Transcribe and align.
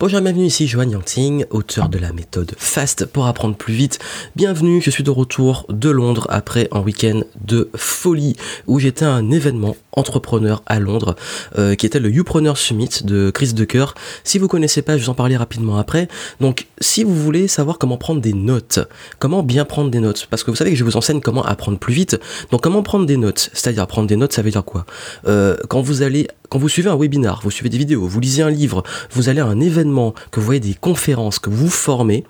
Bonjour, 0.00 0.22
bienvenue 0.22 0.46
ici 0.46 0.66
Johan 0.66 0.88
Yangting, 0.88 1.44
auteur 1.50 1.90
de 1.90 1.98
la 1.98 2.14
méthode 2.14 2.54
FAST 2.56 3.04
pour 3.04 3.26
apprendre 3.26 3.54
plus 3.54 3.74
vite. 3.74 3.98
Bienvenue, 4.34 4.80
je 4.80 4.88
suis 4.88 5.04
de 5.04 5.10
retour 5.10 5.66
de 5.68 5.90
Londres 5.90 6.26
après 6.30 6.68
un 6.72 6.80
week-end 6.80 7.20
de 7.44 7.68
folie 7.76 8.34
où 8.66 8.78
j'étais 8.78 9.04
à 9.04 9.10
un 9.10 9.30
événement 9.30 9.76
entrepreneur 9.92 10.62
à 10.64 10.80
Londres 10.80 11.16
euh, 11.58 11.74
qui 11.74 11.84
était 11.84 12.00
le 12.00 12.10
Youpreneur 12.10 12.56
Summit 12.56 13.02
de 13.04 13.30
Chris 13.30 13.52
Decker. 13.52 13.94
Si 14.24 14.38
vous 14.38 14.48
connaissez 14.48 14.80
pas, 14.80 14.96
je 14.96 15.04
vous 15.04 15.10
en 15.10 15.14
parler 15.14 15.36
rapidement 15.36 15.76
après. 15.76 16.08
Donc, 16.40 16.66
si 16.80 17.04
vous 17.04 17.14
voulez 17.14 17.46
savoir 17.46 17.76
comment 17.76 17.98
prendre 17.98 18.22
des 18.22 18.32
notes, 18.32 18.78
comment 19.18 19.42
bien 19.42 19.66
prendre 19.66 19.90
des 19.90 20.00
notes, 20.00 20.28
parce 20.30 20.44
que 20.44 20.50
vous 20.50 20.56
savez 20.56 20.70
que 20.70 20.78
je 20.78 20.84
vous 20.84 20.96
enseigne 20.96 21.20
comment 21.20 21.44
apprendre 21.44 21.78
plus 21.78 21.92
vite. 21.92 22.18
Donc, 22.50 22.62
comment 22.62 22.82
prendre 22.82 23.04
des 23.04 23.18
notes 23.18 23.50
C'est-à-dire 23.52 23.86
prendre 23.86 24.08
des 24.08 24.16
notes, 24.16 24.32
ça 24.32 24.40
veut 24.40 24.50
dire 24.50 24.64
quoi? 24.64 24.86
Euh, 25.26 25.58
Quand 25.68 25.82
vous 25.82 26.00
allez 26.00 26.26
quand 26.50 26.58
vous 26.58 26.68
suivez 26.68 26.90
un 26.90 26.96
webinar, 26.96 27.40
vous 27.44 27.50
suivez 27.50 27.70
des 27.70 27.78
vidéos, 27.78 28.06
vous 28.06 28.18
lisez 28.20 28.42
un 28.42 28.50
livre, 28.50 28.82
vous 29.12 29.28
allez 29.28 29.40
à 29.40 29.46
un 29.46 29.60
événement, 29.60 30.14
que 30.32 30.40
vous 30.40 30.46
voyez 30.46 30.60
des 30.60 30.74
conférences, 30.74 31.38
que 31.38 31.48
vous 31.48 31.56
vous 31.56 31.70
formez, 31.70 32.24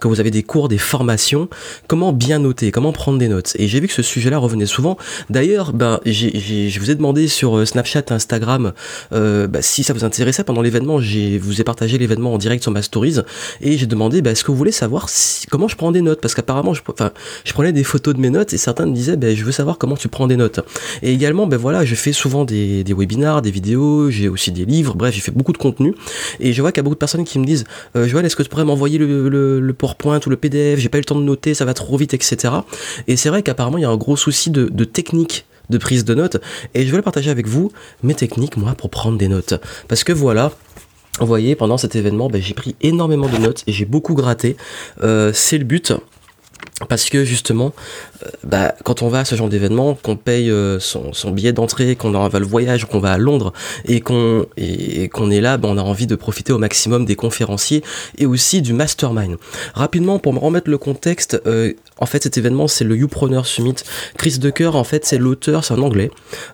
quand 0.00 0.08
vous 0.08 0.20
avez 0.20 0.30
des 0.30 0.42
cours, 0.42 0.68
des 0.68 0.78
formations, 0.78 1.48
comment 1.88 2.12
bien 2.12 2.38
noter, 2.38 2.70
comment 2.70 2.92
prendre 2.92 3.18
des 3.18 3.28
notes. 3.28 3.54
Et 3.58 3.68
j'ai 3.68 3.80
vu 3.80 3.88
que 3.88 3.94
ce 3.94 4.02
sujet-là 4.02 4.38
revenait 4.38 4.66
souvent. 4.66 4.96
D'ailleurs, 5.30 5.72
ben, 5.72 6.00
je 6.04 6.78
vous 6.78 6.90
ai 6.90 6.94
demandé 6.94 7.28
sur 7.28 7.56
euh, 7.56 7.64
Snapchat, 7.64 8.04
Instagram, 8.10 8.72
euh, 9.12 9.46
bah, 9.46 9.62
si 9.62 9.82
ça 9.82 9.92
vous 9.92 10.04
intéressait 10.04 10.44
pendant 10.44 10.62
l'événement, 10.62 11.00
je 11.00 11.38
vous 11.38 11.60
ai 11.60 11.64
partagé 11.64 11.98
l'événement 11.98 12.34
en 12.34 12.38
direct 12.38 12.62
sur 12.62 12.72
ma 12.72 12.82
stories 12.82 13.20
et 13.60 13.78
j'ai 13.78 13.86
demandé, 13.86 14.22
bah, 14.22 14.32
est-ce 14.32 14.44
que 14.44 14.50
vous 14.50 14.56
voulez 14.56 14.72
savoir 14.72 15.08
comment 15.50 15.68
je 15.68 15.76
prends 15.76 15.92
des 15.92 16.02
notes? 16.02 16.20
Parce 16.20 16.34
qu'apparemment, 16.34 16.74
je, 16.74 16.82
je 17.44 17.52
prenais 17.52 17.72
des 17.72 17.84
photos 17.84 18.14
de 18.14 18.20
mes 18.20 18.30
notes 18.30 18.52
et 18.52 18.58
certains 18.58 18.86
me 18.86 18.92
disaient, 18.92 19.16
bah, 19.16 19.34
je 19.34 19.44
veux 19.44 19.52
savoir 19.52 19.78
comment 19.78 19.96
tu 19.96 20.08
prends 20.08 20.26
des 20.26 20.36
notes. 20.36 20.60
Et 21.02 21.12
également, 21.12 21.46
ben 21.46 21.56
voilà, 21.56 21.84
je 21.84 21.94
fais 21.94 22.12
souvent 22.12 22.44
des, 22.44 22.84
des 22.84 22.92
webinars, 22.92 23.42
des 23.42 23.50
vidéos, 23.50 24.10
j'ai 24.10 24.28
aussi 24.28 24.52
des 24.52 24.64
livres, 24.64 24.94
bref, 24.94 25.14
j'ai 25.14 25.20
fait 25.20 25.32
beaucoup 25.32 25.52
de 25.52 25.58
contenu. 25.58 25.94
Et 26.40 26.52
je 26.52 26.60
vois 26.60 26.72
qu'il 26.72 26.78
y 26.78 26.80
a 26.80 26.84
beaucoup 26.84 26.94
de 26.94 26.98
personnes 26.98 27.24
qui 27.24 27.38
me 27.38 27.44
disent, 27.44 27.64
euh, 27.96 28.06
Joël, 28.06 28.24
est-ce 28.24 28.36
que 28.36 28.42
tu 28.42 28.48
pourrais 28.48 28.64
m'envoyer 28.64 28.98
le, 28.98 29.28
le, 29.28 29.60
le 29.60 29.72
PowerPoint 29.84 30.20
ou 30.26 30.30
le 30.30 30.36
PDF, 30.36 30.80
j'ai 30.80 30.88
pas 30.88 30.98
eu 30.98 31.02
le 31.02 31.04
temps 31.04 31.18
de 31.18 31.22
noter, 31.22 31.54
ça 31.54 31.64
va 31.64 31.74
trop 31.74 31.96
vite, 31.96 32.14
etc. 32.14 32.54
Et 33.06 33.16
c'est 33.16 33.28
vrai 33.28 33.42
qu'apparemment 33.42 33.78
il 33.78 33.82
y 33.82 33.86
a 33.86 33.90
un 33.90 33.96
gros 33.96 34.16
souci 34.16 34.50
de, 34.50 34.84
technique 34.84 35.44
de 35.70 35.78
prise 35.78 36.04
de 36.04 36.14
notes 36.14 36.38
et 36.74 36.84
je 36.84 36.90
voulais 36.90 37.02
partager 37.02 37.30
avec 37.30 37.46
vous 37.46 37.72
mes 38.02 38.14
techniques 38.14 38.58
moi 38.58 38.74
pour 38.74 38.90
prendre 38.90 39.16
des 39.16 39.28
notes 39.28 39.54
parce 39.88 40.04
que 40.04 40.12
voilà 40.12 40.52
vous 41.20 41.26
voyez, 41.26 41.54
pendant 41.54 41.78
cet 41.78 41.94
événement, 41.94 42.28
ben, 42.28 42.42
j'ai 42.42 42.54
pris 42.54 42.74
énormément 42.80 43.28
de 43.28 43.36
notes 43.36 43.62
et 43.68 43.72
j'ai 43.72 43.84
beaucoup 43.84 44.14
gratté. 44.14 44.56
Euh, 45.04 45.30
c'est 45.32 45.58
le 45.58 45.64
but. 45.64 45.92
Parce 46.88 47.08
que 47.08 47.24
justement, 47.24 47.72
bah, 48.42 48.74
quand 48.84 49.02
on 49.02 49.08
va 49.08 49.20
à 49.20 49.24
ce 49.24 49.34
genre 49.34 49.48
d'événement, 49.48 49.94
qu'on 49.94 50.16
paye 50.16 50.50
euh, 50.50 50.78
son, 50.80 51.12
billet 51.30 51.52
d'entrée, 51.52 51.96
qu'on 51.96 52.10
va 52.10 52.38
le 52.38 52.46
voyage, 52.46 52.86
qu'on 52.86 52.98
va 52.98 53.12
à 53.12 53.18
Londres 53.18 53.52
et 53.84 54.00
qu'on 54.00 54.46
est 54.56 55.40
là, 55.40 55.56
bah, 55.56 55.68
on 55.70 55.78
a 55.78 55.82
envie 55.82 56.06
de 56.06 56.16
profiter 56.16 56.52
au 56.52 56.58
maximum 56.58 57.04
des 57.04 57.16
conférenciers 57.16 57.82
et 58.18 58.26
aussi 58.26 58.62
du 58.62 58.72
mastermind. 58.72 59.36
Rapidement, 59.74 60.18
pour 60.18 60.32
me 60.32 60.38
remettre 60.38 60.70
le 60.70 60.78
contexte, 60.78 61.40
euh, 61.46 61.72
en 61.98 62.06
fait, 62.06 62.22
cet 62.22 62.38
événement, 62.38 62.68
c'est 62.68 62.84
le 62.84 62.96
Youpreneur 62.96 63.46
Summit. 63.46 63.76
Chris 64.18 64.38
Ducker, 64.38 64.70
en 64.74 64.84
fait, 64.84 65.04
c'est 65.04 65.18
l'auteur, 65.18 65.64
c'est 65.64 65.74
un 65.74 65.82
anglais. 65.82 66.10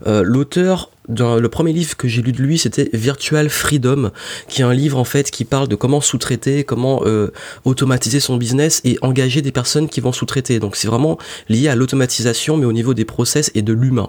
l'auteur 0.07 0.91
le 1.11 1.49
premier 1.49 1.73
livre 1.73 1.97
que 1.97 2.09
j'ai 2.09 2.23
lu 2.23 2.33
de 2.33 2.43
lui, 2.43 2.59
c'était 2.59 2.89
Virtual 2.93 3.49
Freedom, 3.49 4.11
qui 4.49 4.63
est 4.63 4.65
un 4.65 4.73
livre 4.73 4.99
en 4.99 5.05
fait 5.05 5.31
qui 5.31 5.45
parle 5.45 5.69
de 5.69 5.75
comment 5.75 6.01
sous-traiter, 6.01 6.65
comment 6.65 7.03
euh, 7.05 7.33
automatiser 7.65 8.21
son 8.21 8.37
business 8.37 8.81
et 8.85 8.99
engager 9.03 9.43
des 9.43 9.53
personnes 9.53 9.89
qui 9.89 10.01
vont 10.01 10.13
sous-traiter. 10.13 10.59
Donc 10.61 10.77
c'est 10.77 10.89
vraiment 10.89 11.19
à 11.69 11.75
l'automatisation, 11.75 12.57
mais 12.57 12.67
au 12.67 12.73
niveau 12.73 12.95
des 12.95 13.05
process 13.05 13.51
et 13.55 13.63
de 13.63 13.73
l'humain, 13.73 14.09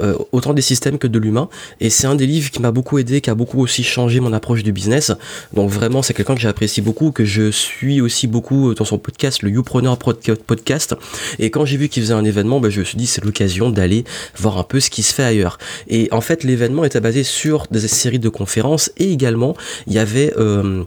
euh, 0.00 0.16
autant 0.32 0.52
des 0.54 0.62
systèmes 0.62 0.98
que 0.98 1.06
de 1.06 1.18
l'humain. 1.18 1.48
Et 1.80 1.90
c'est 1.90 2.06
un 2.06 2.14
des 2.14 2.26
livres 2.26 2.50
qui 2.50 2.60
m'a 2.60 2.70
beaucoup 2.70 2.98
aidé, 2.98 3.20
qui 3.20 3.30
a 3.30 3.34
beaucoup 3.34 3.60
aussi 3.60 3.82
changé 3.82 4.20
mon 4.20 4.32
approche 4.32 4.62
du 4.62 4.72
business. 4.72 5.12
Donc 5.52 5.70
vraiment, 5.70 6.02
c'est 6.02 6.14
quelqu'un 6.14 6.34
que 6.34 6.40
j'apprécie 6.40 6.80
beaucoup, 6.80 7.12
que 7.12 7.24
je 7.24 7.50
suis 7.50 8.00
aussi 8.00 8.26
beaucoup 8.26 8.74
dans 8.74 8.84
son 8.84 8.98
podcast, 8.98 9.42
le 9.42 9.50
Youpreneur 9.50 9.98
Podcast. 9.98 10.94
Et 11.38 11.50
quand 11.50 11.64
j'ai 11.64 11.76
vu 11.76 11.88
qu'il 11.88 12.02
faisait 12.02 12.14
un 12.14 12.24
événement, 12.24 12.60
ben, 12.60 12.70
je 12.70 12.80
me 12.80 12.84
suis 12.84 12.96
dit 12.96 13.06
c'est 13.06 13.24
l'occasion 13.24 13.70
d'aller 13.70 14.04
voir 14.36 14.58
un 14.58 14.64
peu 14.64 14.80
ce 14.80 14.90
qui 14.90 15.02
se 15.02 15.14
fait 15.14 15.24
ailleurs. 15.24 15.58
Et 15.88 16.08
en 16.12 16.20
fait, 16.20 16.44
l'événement 16.44 16.84
était 16.84 17.00
basé 17.00 17.22
sur 17.22 17.66
des 17.70 17.86
séries 17.88 18.18
de 18.18 18.28
conférences 18.28 18.90
et 18.98 19.10
également 19.12 19.56
il 19.86 19.94
y 19.94 19.98
avait 19.98 20.32
euh, 20.36 20.84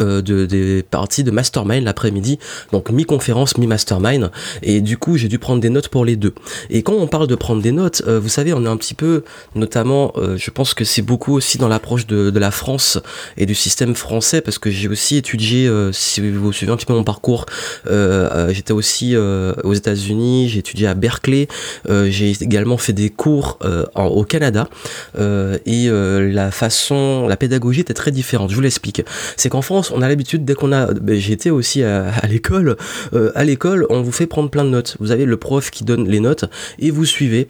euh, 0.00 0.22
de, 0.22 0.46
des 0.46 0.82
parties 0.82 1.24
de 1.24 1.30
mastermind 1.30 1.84
l'après-midi, 1.84 2.38
donc 2.72 2.90
mi-conférence, 2.90 3.58
mi-mastermind, 3.58 4.30
et 4.62 4.80
du 4.80 4.96
coup 4.98 5.16
j'ai 5.16 5.28
dû 5.28 5.38
prendre 5.38 5.60
des 5.60 5.70
notes 5.70 5.88
pour 5.88 6.04
les 6.04 6.16
deux. 6.16 6.34
Et 6.70 6.82
quand 6.82 6.94
on 6.94 7.06
parle 7.06 7.26
de 7.26 7.34
prendre 7.34 7.62
des 7.62 7.72
notes, 7.72 8.02
euh, 8.06 8.18
vous 8.18 8.28
savez, 8.28 8.52
on 8.52 8.64
est 8.64 8.68
un 8.68 8.76
petit 8.76 8.94
peu, 8.94 9.24
notamment, 9.54 10.12
euh, 10.16 10.36
je 10.36 10.50
pense 10.50 10.74
que 10.74 10.84
c'est 10.84 11.02
beaucoup 11.02 11.34
aussi 11.34 11.58
dans 11.58 11.68
l'approche 11.68 12.06
de, 12.06 12.30
de, 12.30 12.38
la 12.38 12.50
France 12.50 12.98
et 13.36 13.46
du 13.46 13.54
système 13.54 13.94
français, 13.94 14.40
parce 14.40 14.58
que 14.58 14.70
j'ai 14.70 14.88
aussi 14.88 15.16
étudié, 15.16 15.70
si 15.92 16.20
vous 16.30 16.52
suivez 16.52 16.72
un 16.72 16.76
petit 16.76 16.86
peu 16.86 16.94
mon 16.94 17.04
parcours, 17.04 17.46
j'étais 17.86 18.72
aussi 18.72 19.16
aux 19.16 19.72
États-Unis, 19.72 20.48
j'ai 20.48 20.58
étudié 20.58 20.86
à 20.86 20.94
Berkeley, 20.94 21.48
j'ai 21.88 22.30
également 22.30 22.76
fait 22.76 22.92
des 22.92 23.10
cours 23.10 23.58
au 23.94 24.24
Canada, 24.24 24.68
et 25.16 25.88
la 25.88 26.50
façon, 26.50 27.26
la 27.28 27.36
pédagogie 27.36 27.80
était 27.80 27.94
très 27.94 28.10
différente. 28.10 28.50
Je 28.50 28.56
vous 28.56 28.60
l'explique. 28.60 29.02
C'est 29.36 29.48
qu'en 29.48 29.62
France 29.62 29.83
on 29.92 30.02
a 30.02 30.08
l'habitude, 30.08 30.44
dès 30.44 30.54
qu'on 30.54 30.72
a. 30.72 30.92
Ben, 30.92 31.18
j'étais 31.18 31.50
aussi 31.50 31.82
à, 31.82 32.12
l'école. 32.28 32.76
Euh, 33.12 33.32
à 33.34 33.44
l'école, 33.44 33.86
on 33.90 34.02
vous 34.02 34.12
fait 34.12 34.26
prendre 34.26 34.50
plein 34.50 34.64
de 34.64 34.70
notes. 34.70 34.96
Vous 35.00 35.10
avez 35.10 35.24
le 35.24 35.36
prof 35.36 35.70
qui 35.70 35.84
donne 35.84 36.08
les 36.08 36.20
notes 36.20 36.44
et 36.78 36.90
vous 36.90 37.04
suivez. 37.04 37.48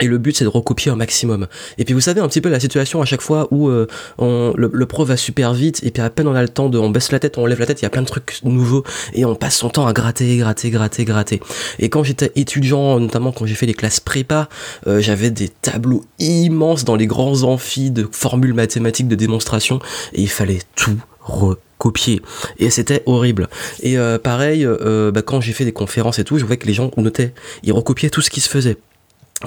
Et 0.00 0.06
le 0.06 0.18
but 0.18 0.36
c'est 0.36 0.44
de 0.44 0.48
recopier 0.48 0.90
un 0.90 0.96
maximum. 0.96 1.46
Et 1.78 1.84
puis 1.84 1.94
vous 1.94 2.00
savez 2.00 2.20
un 2.20 2.26
petit 2.26 2.40
peu 2.40 2.48
la 2.48 2.58
situation 2.58 3.00
à 3.00 3.04
chaque 3.04 3.20
fois 3.20 3.46
où 3.52 3.68
euh, 3.68 3.86
le, 4.18 4.86
prof 4.86 5.06
va 5.06 5.16
super 5.16 5.54
vite 5.54 5.84
et 5.84 5.92
puis 5.92 6.02
à 6.02 6.10
peine 6.10 6.26
on 6.26 6.34
a 6.34 6.42
le 6.42 6.48
temps 6.48 6.68
de, 6.68 6.78
on 6.78 6.90
baisse 6.90 7.12
la 7.12 7.20
tête, 7.20 7.38
on 7.38 7.46
lève 7.46 7.60
la 7.60 7.66
tête, 7.66 7.80
il 7.80 7.84
y 7.84 7.86
a 7.86 7.90
plein 7.90 8.02
de 8.02 8.08
trucs 8.08 8.40
nouveaux 8.42 8.82
et 9.12 9.24
on 9.24 9.36
passe 9.36 9.56
son 9.56 9.68
temps 9.68 9.86
à 9.86 9.92
gratter, 9.92 10.36
gratter, 10.38 10.70
gratter, 10.70 11.04
gratter. 11.04 11.40
Et 11.78 11.90
quand 11.90 12.02
j'étais 12.02 12.32
étudiant, 12.34 12.98
notamment 12.98 13.30
quand 13.30 13.46
j'ai 13.46 13.54
fait 13.54 13.66
les 13.66 13.74
classes 13.74 14.00
prépa, 14.00 14.48
euh, 14.88 15.00
j'avais 15.00 15.30
des 15.30 15.48
tableaux 15.48 16.04
immenses 16.18 16.84
dans 16.84 16.96
les 16.96 17.06
grands 17.06 17.44
amphis 17.44 17.92
de 17.92 18.08
formules 18.10 18.54
mathématiques 18.54 19.06
de 19.06 19.14
démonstration 19.14 19.78
et 20.12 20.22
il 20.22 20.30
fallait 20.30 20.62
tout 20.74 21.00
recopier. 21.24 22.22
Et 22.58 22.70
c'était 22.70 23.02
horrible. 23.06 23.48
Et 23.82 23.98
euh, 23.98 24.18
pareil 24.18 24.64
euh, 24.64 25.10
bah, 25.10 25.22
quand 25.22 25.40
j'ai 25.40 25.52
fait 25.52 25.64
des 25.64 25.72
conférences 25.72 26.18
et 26.18 26.24
tout 26.24 26.38
je 26.38 26.44
voyais 26.44 26.58
que 26.58 26.66
les 26.66 26.74
gens 26.74 26.90
notaient. 26.96 27.34
Ils 27.62 27.72
recopiaient 27.72 28.10
tout 28.10 28.20
ce 28.20 28.30
qui 28.30 28.40
se 28.40 28.48
faisait 28.48 28.76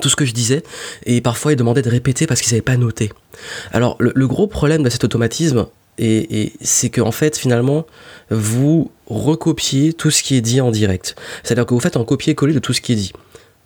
tout 0.01 0.09
ce 0.09 0.15
que 0.15 0.25
je 0.25 0.33
disais. 0.33 0.61
Et 1.05 1.21
parfois 1.21 1.53
ils 1.53 1.55
demandaient 1.55 1.81
de 1.81 1.89
répéter 1.89 2.27
parce 2.27 2.41
qu'ils 2.41 2.51
n'avaient 2.51 2.61
pas 2.61 2.77
noté. 2.77 3.11
Alors 3.71 3.95
le, 3.99 4.27
gros 4.27 4.45
problème 4.45 4.83
de 4.83 4.89
cet 4.89 5.03
automatisme 5.03 5.67
et, 5.97 6.53
c'est 6.61 6.89
que 6.89 7.01
en 7.01 7.11
fait 7.11 7.35
finalement 7.35 7.87
vous 8.29 8.91
recopiez 9.07 9.93
tout 9.93 10.11
ce 10.11 10.21
qui 10.21 10.35
est 10.35 10.41
dit 10.41 10.61
en 10.61 10.69
direct. 10.69 11.15
C'est 11.43 11.53
à 11.53 11.55
dire 11.55 11.65
que 11.65 11.73
vous 11.73 11.79
faites 11.79 11.97
un 11.97 12.03
copier-coller 12.03 12.53
de 12.53 12.59
tout 12.59 12.73
ce 12.73 12.81
qui 12.81 12.93
est 12.93 12.97
dit. 12.97 13.13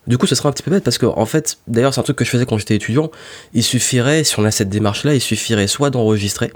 Du 0.07 0.17
coup, 0.17 0.25
ce 0.25 0.33
sera 0.33 0.49
un 0.49 0.51
petit 0.51 0.63
peu 0.63 0.71
bête 0.71 0.83
parce 0.83 0.97
que, 0.97 1.05
en 1.05 1.25
fait, 1.27 1.59
d'ailleurs, 1.67 1.93
c'est 1.93 1.99
un 1.99 2.03
truc 2.03 2.17
que 2.17 2.25
je 2.25 2.31
faisais 2.31 2.47
quand 2.47 2.57
j'étais 2.57 2.75
étudiant. 2.75 3.11
Il 3.53 3.63
suffirait, 3.63 4.23
si 4.23 4.39
on 4.39 4.45
a 4.45 4.51
cette 4.51 4.69
démarche-là, 4.69 5.13
il 5.13 5.21
suffirait 5.21 5.67
soit 5.67 5.91
d'enregistrer, 5.91 6.51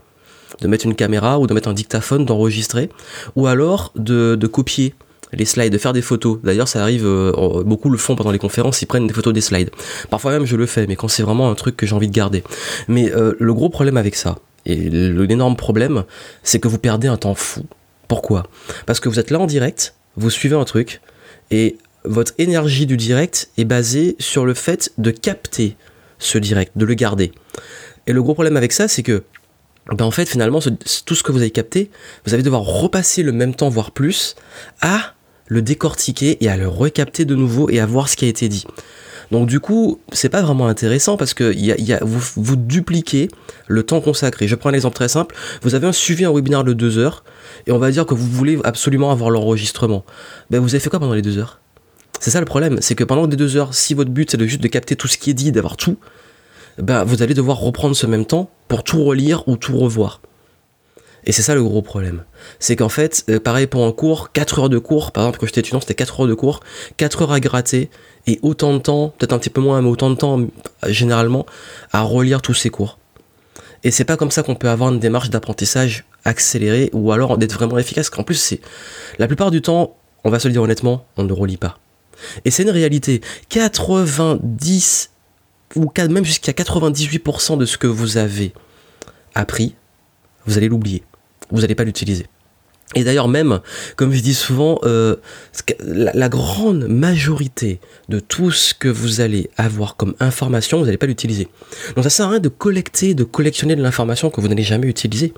de 0.61 0.67
mettre 0.67 0.85
une 0.85 0.95
caméra 0.95 1.39
ou 1.39 1.47
de 1.47 1.53
mettre 1.53 1.67
un 1.67 1.73
dictaphone, 1.73 2.25
d'enregistrer, 2.25 2.89
ou 3.35 3.47
alors 3.47 3.91
de, 3.95 4.47
copier 4.47 4.93
les 5.33 5.45
slides, 5.45 5.73
de 5.73 5.77
faire 5.77 5.93
des 5.93 6.01
photos. 6.01 6.39
D'ailleurs, 6.43 6.67
ça 6.67 6.81
arrive, 6.81 7.05
euh, 7.05 7.63
beaucoup 7.63 7.89
le 7.89 7.97
font 7.97 8.15
pendant 8.15 8.31
les 8.31 8.39
conférences, 8.39 8.81
ils 8.81 8.85
prennent 8.85 9.07
des 9.07 9.13
photos 9.13 9.33
des 9.33 9.41
slides. 9.41 9.69
Parfois 10.09 10.31
même, 10.31 10.45
je 10.45 10.55
le 10.55 10.65
fais, 10.65 10.87
mais 10.87 10.95
quand 10.95 11.07
c'est 11.07 11.23
vraiment 11.23 11.49
un 11.49 11.55
truc 11.55 11.75
que 11.75 11.85
j'ai 11.85 11.95
envie 11.95 12.07
de 12.07 12.13
garder. 12.13 12.43
Mais 12.87 13.11
euh, 13.11 13.35
le 13.39 13.53
gros 13.53 13.69
problème 13.69 13.97
avec 13.97 14.15
ça, 14.15 14.37
et 14.65 14.75
l'énorme 14.75 15.55
problème, 15.55 16.05
c'est 16.43 16.59
que 16.59 16.67
vous 16.67 16.79
perdez 16.79 17.07
un 17.07 17.17
temps 17.17 17.35
fou. 17.35 17.65
Pourquoi? 18.07 18.43
Parce 18.85 18.99
que 18.99 19.09
vous 19.09 19.19
êtes 19.19 19.31
là 19.31 19.39
en 19.39 19.45
direct, 19.45 19.95
vous 20.15 20.29
suivez 20.29 20.55
un 20.55 20.63
truc, 20.63 21.01
et 21.51 21.77
votre 22.03 22.33
énergie 22.37 22.85
du 22.85 22.97
direct 22.97 23.49
est 23.57 23.65
basée 23.65 24.15
sur 24.19 24.45
le 24.45 24.53
fait 24.53 24.91
de 24.97 25.11
capter 25.11 25.75
ce 26.19 26.37
direct, 26.37 26.71
de 26.75 26.85
le 26.85 26.93
garder. 26.93 27.31
Et 28.07 28.13
le 28.13 28.21
gros 28.21 28.33
problème 28.33 28.57
avec 28.57 28.71
ça, 28.71 28.87
c'est 28.87 29.03
que 29.03 29.23
ben 29.91 30.05
en 30.05 30.11
fait 30.11 30.25
finalement 30.25 30.59
tout 30.59 31.15
ce 31.15 31.23
que 31.23 31.31
vous 31.31 31.39
avez 31.39 31.51
capté, 31.51 31.91
vous 32.25 32.33
allez 32.33 32.43
devoir 32.43 32.63
repasser 32.63 33.21
le 33.23 33.31
même 33.31 33.53
temps, 33.53 33.69
voire 33.69 33.91
plus, 33.91 34.35
à 34.81 35.13
le 35.47 35.61
décortiquer 35.61 36.43
et 36.43 36.49
à 36.49 36.57
le 36.57 36.67
recapter 36.67 37.25
de 37.25 37.35
nouveau 37.35 37.69
et 37.69 37.79
à 37.79 37.85
voir 37.85 38.09
ce 38.09 38.15
qui 38.15 38.25
a 38.25 38.27
été 38.27 38.49
dit. 38.49 38.65
Donc 39.31 39.47
du 39.47 39.59
coup, 39.59 39.99
c'est 40.11 40.29
pas 40.29 40.41
vraiment 40.41 40.67
intéressant 40.67 41.17
parce 41.17 41.33
que 41.33 41.53
vous, 42.03 42.55
dupliquez 42.55 43.29
le 43.67 43.83
temps 43.83 44.01
consacré. 44.01 44.47
Je 44.47 44.55
prends 44.55 44.69
un 44.69 44.73
exemple 44.73 44.95
très 44.95 45.07
simple. 45.07 45.35
Vous 45.61 45.75
avez 45.75 45.87
un 45.87 45.91
suivi 45.91 46.25
un 46.25 46.31
webinaire 46.31 46.63
de 46.63 46.73
deux 46.73 46.97
heures 46.97 47.23
et 47.67 47.71
on 47.71 47.79
va 47.79 47.91
dire 47.91 48.05
que 48.05 48.13
vous 48.13 48.27
voulez 48.27 48.59
absolument 48.63 49.11
avoir 49.11 49.29
l'enregistrement. 49.29 50.05
Ben 50.49 50.59
vous 50.59 50.69
avez 50.69 50.79
fait 50.79 50.89
quoi 50.89 50.99
pendant 50.99 51.13
les 51.13 51.21
deux 51.21 51.37
heures? 51.37 51.59
C'est 52.19 52.31
ça 52.31 52.39
le 52.39 52.45
problème, 52.45 52.77
c'est 52.81 52.95
que 52.95 53.03
pendant 53.03 53.27
les 53.27 53.35
deux 53.35 53.57
heures, 53.57 53.73
si 53.73 53.93
votre 53.93 54.09
but 54.09 54.31
c'est 54.31 54.47
juste 54.47 54.61
de 54.61 54.67
capter 54.67 54.95
tout 54.95 55.07
ce 55.07 55.17
qui 55.17 55.29
est 55.31 55.33
dit, 55.33 55.51
d'avoir 55.51 55.75
tout, 55.75 55.97
ben 56.77 57.03
vous 57.03 57.23
allez 57.23 57.33
devoir 57.33 57.59
reprendre 57.59 57.95
ce 57.95 58.05
même 58.05 58.25
temps 58.25 58.49
pour 58.67 58.83
tout 58.83 59.03
relire 59.03 59.47
ou 59.47 59.57
tout 59.57 59.77
revoir. 59.77 60.21
Et 61.27 61.31
c'est 61.31 61.41
ça 61.41 61.55
le 61.55 61.63
gros 61.63 61.81
problème. 61.81 62.23
C'est 62.59 62.75
qu'en 62.75 62.89
fait, 62.89 63.25
euh, 63.29 63.39
pareil 63.39 63.65
pour 63.65 63.85
un 63.85 63.91
cours, 63.91 64.31
4 64.31 64.59
heures 64.59 64.69
de 64.69 64.77
cours, 64.77 65.11
par 65.11 65.23
exemple 65.23 65.39
quand 65.39 65.47
j'étais 65.47 65.61
étudiant 65.61 65.79
c'était 65.79 65.95
4 65.95 66.21
heures 66.21 66.27
de 66.27 66.33
cours, 66.33 66.59
4 66.97 67.23
heures 67.23 67.31
à 67.31 67.39
gratter, 67.39 67.89
et 68.27 68.39
autant 68.43 68.73
de 68.73 68.79
temps, 68.79 69.13
peut-être 69.17 69.33
un 69.33 69.39
petit 69.39 69.49
peu 69.49 69.61
moins, 69.61 69.81
mais 69.81 69.89
autant 69.89 70.09
de 70.09 70.15
temps 70.15 70.39
généralement, 70.85 71.45
à 71.91 72.01
relire 72.01 72.41
tous 72.41 72.53
ces 72.53 72.69
cours. 72.69 72.99
Et 73.83 73.91
c'est 73.91 74.05
pas 74.05 74.17
comme 74.17 74.31
ça 74.31 74.43
qu'on 74.43 74.55
peut 74.55 74.69
avoir 74.69 74.91
une 74.91 74.99
démarche 74.99 75.29
d'apprentissage 75.29 76.05
accélérer 76.25 76.89
ou 76.91 77.11
alors 77.11 77.37
d'être 77.37 77.53
vraiment 77.53 77.77
efficace. 77.77 78.09
Qu'en 78.09 78.23
plus, 78.23 78.35
c'est 78.35 78.59
la 79.19 79.27
plupart 79.27 79.51
du 79.51 79.61
temps, 79.61 79.95
on 80.23 80.31
va 80.31 80.39
se 80.39 80.47
le 80.47 80.53
dire 80.53 80.63
honnêtement, 80.63 81.05
on 81.17 81.23
ne 81.23 81.31
relit 81.31 81.57
pas. 81.57 81.77
Et 82.45 82.51
c'est 82.51 82.63
une 82.63 82.71
réalité. 82.71 83.21
90 83.49 85.11
ou 85.75 85.91
même 85.97 86.25
jusqu'à 86.25 86.51
98% 86.51 87.57
de 87.57 87.65
ce 87.65 87.77
que 87.77 87.87
vous 87.87 88.17
avez 88.17 88.53
appris, 89.33 89.75
vous 90.45 90.57
allez 90.57 90.69
l'oublier. 90.69 91.03
Vous 91.51 91.61
n'allez 91.61 91.75
pas 91.75 91.83
l'utiliser. 91.83 92.27
Et 92.93 93.03
d'ailleurs 93.03 93.27
même, 93.27 93.61
comme 93.95 94.13
je 94.13 94.21
dis 94.21 94.35
souvent, 94.35 94.79
euh, 94.83 95.15
la, 95.79 96.29
grande 96.29 96.87
majorité 96.87 97.79
de 98.09 98.19
tout 98.19 98.51
ce 98.51 98.75
que 98.75 98.87
vous 98.87 99.21
allez 99.21 99.49
avoir 99.57 99.95
comme 99.95 100.13
information, 100.19 100.77
vous 100.77 100.85
n'allez 100.85 100.97
pas 100.97 101.07
l'utiliser. 101.07 101.47
Donc 101.95 102.03
ça 102.03 102.09
sert 102.11 102.27
à 102.27 102.29
rien 102.29 102.39
de 102.39 102.47
collecter, 102.47 103.15
de 103.15 103.23
collectionner 103.23 103.75
de 103.75 103.81
l'information 103.81 104.29
que 104.29 104.39
vous 104.39 104.47
n'allez 104.47 104.63
jamais 104.63 104.87
utiliser. 104.87 105.33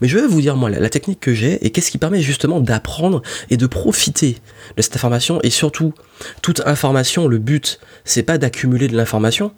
Mais 0.00 0.08
je 0.08 0.18
vais 0.18 0.26
vous 0.26 0.40
dire 0.40 0.56
moi 0.56 0.70
la, 0.70 0.88
technique 0.88 1.20
que 1.20 1.34
j'ai 1.34 1.64
et 1.64 1.70
qu'est-ce 1.70 1.90
qui 1.90 1.98
permet 1.98 2.22
justement 2.22 2.58
d'apprendre 2.60 3.22
et 3.50 3.58
de 3.58 3.66
profiter 3.66 4.38
de 4.76 4.82
cette 4.82 4.96
information 4.96 5.40
et 5.42 5.50
surtout 5.50 5.92
toute 6.40 6.62
information. 6.66 7.28
Le 7.28 7.38
but 7.38 7.80
c'est 8.06 8.22
pas 8.22 8.38
d'accumuler 8.38 8.88
de 8.88 8.96
l'information, 8.96 9.52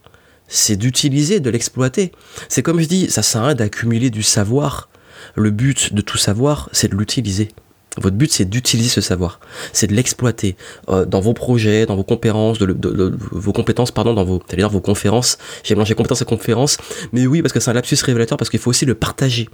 c'est 0.51 0.77
d'utiliser, 0.77 1.41
de 1.41 1.49
l'exploiter. 1.49 2.13
C'est 2.49 2.63
comme 2.63 2.81
je 2.81 2.87
dis, 2.87 3.11
ça 3.11 3.23
sert 3.23 3.43
à 3.43 3.47
rien 3.47 3.55
d'accumuler 3.55 4.11
du 4.11 4.23
savoir 4.23 4.91
le 5.35 5.51
but 5.51 5.95
de 5.95 6.01
tout 6.01 6.19
savoir, 6.19 6.69
c'est 6.73 6.89
de 6.89 6.97
l'utiliser. 6.97 7.49
Votre 7.97 8.17
but, 8.17 8.31
c'est 8.31 8.45
d'utiliser 8.45 8.89
ce 8.89 9.01
savoir, 9.01 9.41
c'est 9.73 9.89
de 9.89 9.95
l'exploiter 9.95 10.57
euh, 10.89 11.05
dans 11.05 11.21
vos 11.21 11.35
projets, 11.35 11.87
dans 11.87 11.97
vos 11.97 12.05
conférences, 12.05 12.61
vos 12.61 13.53
compétences, 13.53 13.91
pardon, 13.91 14.15
dans 14.15 14.25
vos, 14.25 14.41
dire 14.57 14.69
vos 14.69 14.81
conférences. 14.81 15.39
J'ai 15.65 15.75
mélangé 15.75 15.95
compétences 15.95 16.23
et 16.23 16.25
conférences, 16.25 16.79
mais 17.13 17.27
oui, 17.27 17.43
parce 17.43 17.53
que 17.53 17.59
c'est 17.59 17.71
un 17.71 17.75
lapsus 17.75 17.97
révélateur, 18.05 18.39
parce 18.39 18.49
qu'il 18.49 18.61
faut 18.61 18.71
aussi 18.71 18.87
le 18.87 18.95
partager. 18.95 19.49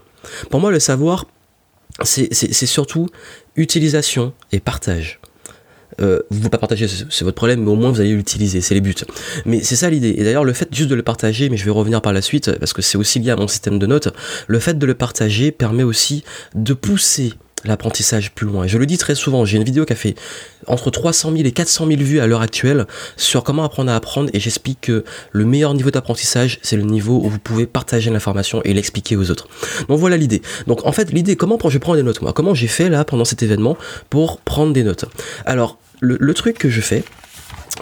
Pour 0.50 0.60
moi, 0.60 0.70
le 0.70 0.80
savoir, 0.80 1.26
c'est 2.02 2.32
surtout 2.66 3.08
utilisation 3.56 4.34
et 4.52 4.60
partage. 4.60 5.18
Euh, 6.00 6.20
vous 6.30 6.42
ne 6.42 6.48
pas 6.48 6.58
partager, 6.58 6.86
c'est 6.88 7.24
votre 7.24 7.36
problème, 7.36 7.62
mais 7.62 7.70
au 7.70 7.76
moins 7.76 7.90
vous 7.90 8.00
allez 8.00 8.14
l'utiliser, 8.14 8.60
c'est 8.60 8.74
les 8.74 8.80
buts. 8.80 8.94
Mais 9.44 9.62
c'est 9.62 9.76
ça 9.76 9.90
l'idée. 9.90 10.14
Et 10.18 10.24
d'ailleurs, 10.24 10.44
le 10.44 10.52
fait 10.52 10.68
juste 10.72 10.90
de 10.90 10.94
le 10.94 11.02
partager, 11.02 11.48
mais 11.48 11.56
je 11.56 11.64
vais 11.64 11.70
revenir 11.70 12.02
par 12.02 12.12
la 12.12 12.22
suite, 12.22 12.52
parce 12.58 12.72
que 12.72 12.82
c'est 12.82 12.98
aussi 12.98 13.18
lié 13.18 13.30
à 13.30 13.36
mon 13.36 13.48
système 13.48 13.78
de 13.78 13.86
notes, 13.86 14.08
le 14.46 14.58
fait 14.58 14.78
de 14.78 14.86
le 14.86 14.94
partager 14.94 15.52
permet 15.52 15.82
aussi 15.82 16.24
de 16.54 16.74
pousser 16.74 17.32
l'apprentissage 17.66 18.32
plus 18.32 18.46
loin. 18.46 18.64
Et 18.64 18.68
je 18.68 18.78
le 18.78 18.86
dis 18.86 18.98
très 18.98 19.14
souvent, 19.14 19.44
j'ai 19.44 19.56
une 19.56 19.64
vidéo 19.64 19.84
qui 19.84 19.92
a 19.92 19.96
fait 19.96 20.14
entre 20.66 20.90
300 20.90 21.32
000 21.32 21.44
et 21.44 21.52
400 21.52 21.86
000 21.86 22.00
vues 22.00 22.20
à 22.20 22.26
l'heure 22.26 22.40
actuelle 22.40 22.86
sur 23.16 23.44
comment 23.44 23.64
apprendre 23.64 23.90
à 23.90 23.96
apprendre 23.96 24.30
et 24.32 24.40
j'explique 24.40 24.82
que 24.82 25.04
le 25.32 25.44
meilleur 25.44 25.74
niveau 25.74 25.90
d'apprentissage, 25.90 26.58
c'est 26.62 26.76
le 26.76 26.82
niveau 26.82 27.20
où 27.24 27.28
vous 27.28 27.38
pouvez 27.38 27.66
partager 27.66 28.10
l'information 28.10 28.62
et 28.64 28.74
l'expliquer 28.74 29.16
aux 29.16 29.30
autres. 29.30 29.48
Donc 29.88 29.98
voilà 29.98 30.16
l'idée. 30.16 30.42
Donc 30.66 30.84
en 30.86 30.92
fait, 30.92 31.12
l'idée, 31.12 31.36
comment 31.36 31.58
je 31.68 31.78
prends 31.78 31.96
des 31.96 32.02
notes 32.02 32.22
moi 32.22 32.32
Comment 32.32 32.54
j'ai 32.54 32.68
fait 32.68 32.88
là 32.88 33.04
pendant 33.04 33.24
cet 33.24 33.42
événement 33.42 33.76
pour 34.10 34.38
prendre 34.40 34.72
des 34.72 34.84
notes? 34.84 35.06
Alors, 35.44 35.78
le, 36.00 36.34
truc 36.34 36.58
que 36.58 36.68
je 36.68 36.80
fais, 36.80 37.04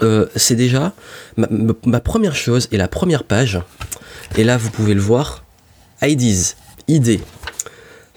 euh, 0.03 0.27
c'est 0.35 0.55
déjà 0.55 0.93
ma, 1.37 1.99
première 1.99 2.35
chose 2.35 2.67
et 2.71 2.77
la 2.77 2.87
première 2.87 3.23
page. 3.23 3.59
Et 4.37 4.43
là, 4.43 4.57
vous 4.57 4.69
pouvez 4.69 4.93
le 4.93 5.01
voir. 5.01 5.43
IDs, 6.01 6.55
idées. 6.87 7.21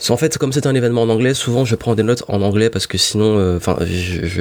En 0.08 0.16
fait, 0.16 0.38
comme 0.38 0.52
c'est 0.52 0.66
un 0.66 0.74
événement 0.74 1.02
en 1.02 1.08
anglais, 1.08 1.34
souvent 1.34 1.64
je 1.64 1.74
prends 1.74 1.94
des 1.94 2.02
notes 2.02 2.24
en 2.28 2.40
anglais 2.40 2.70
parce 2.70 2.86
que 2.86 2.96
sinon, 2.96 3.36
euh, 3.38 3.56
enfin, 3.56 3.76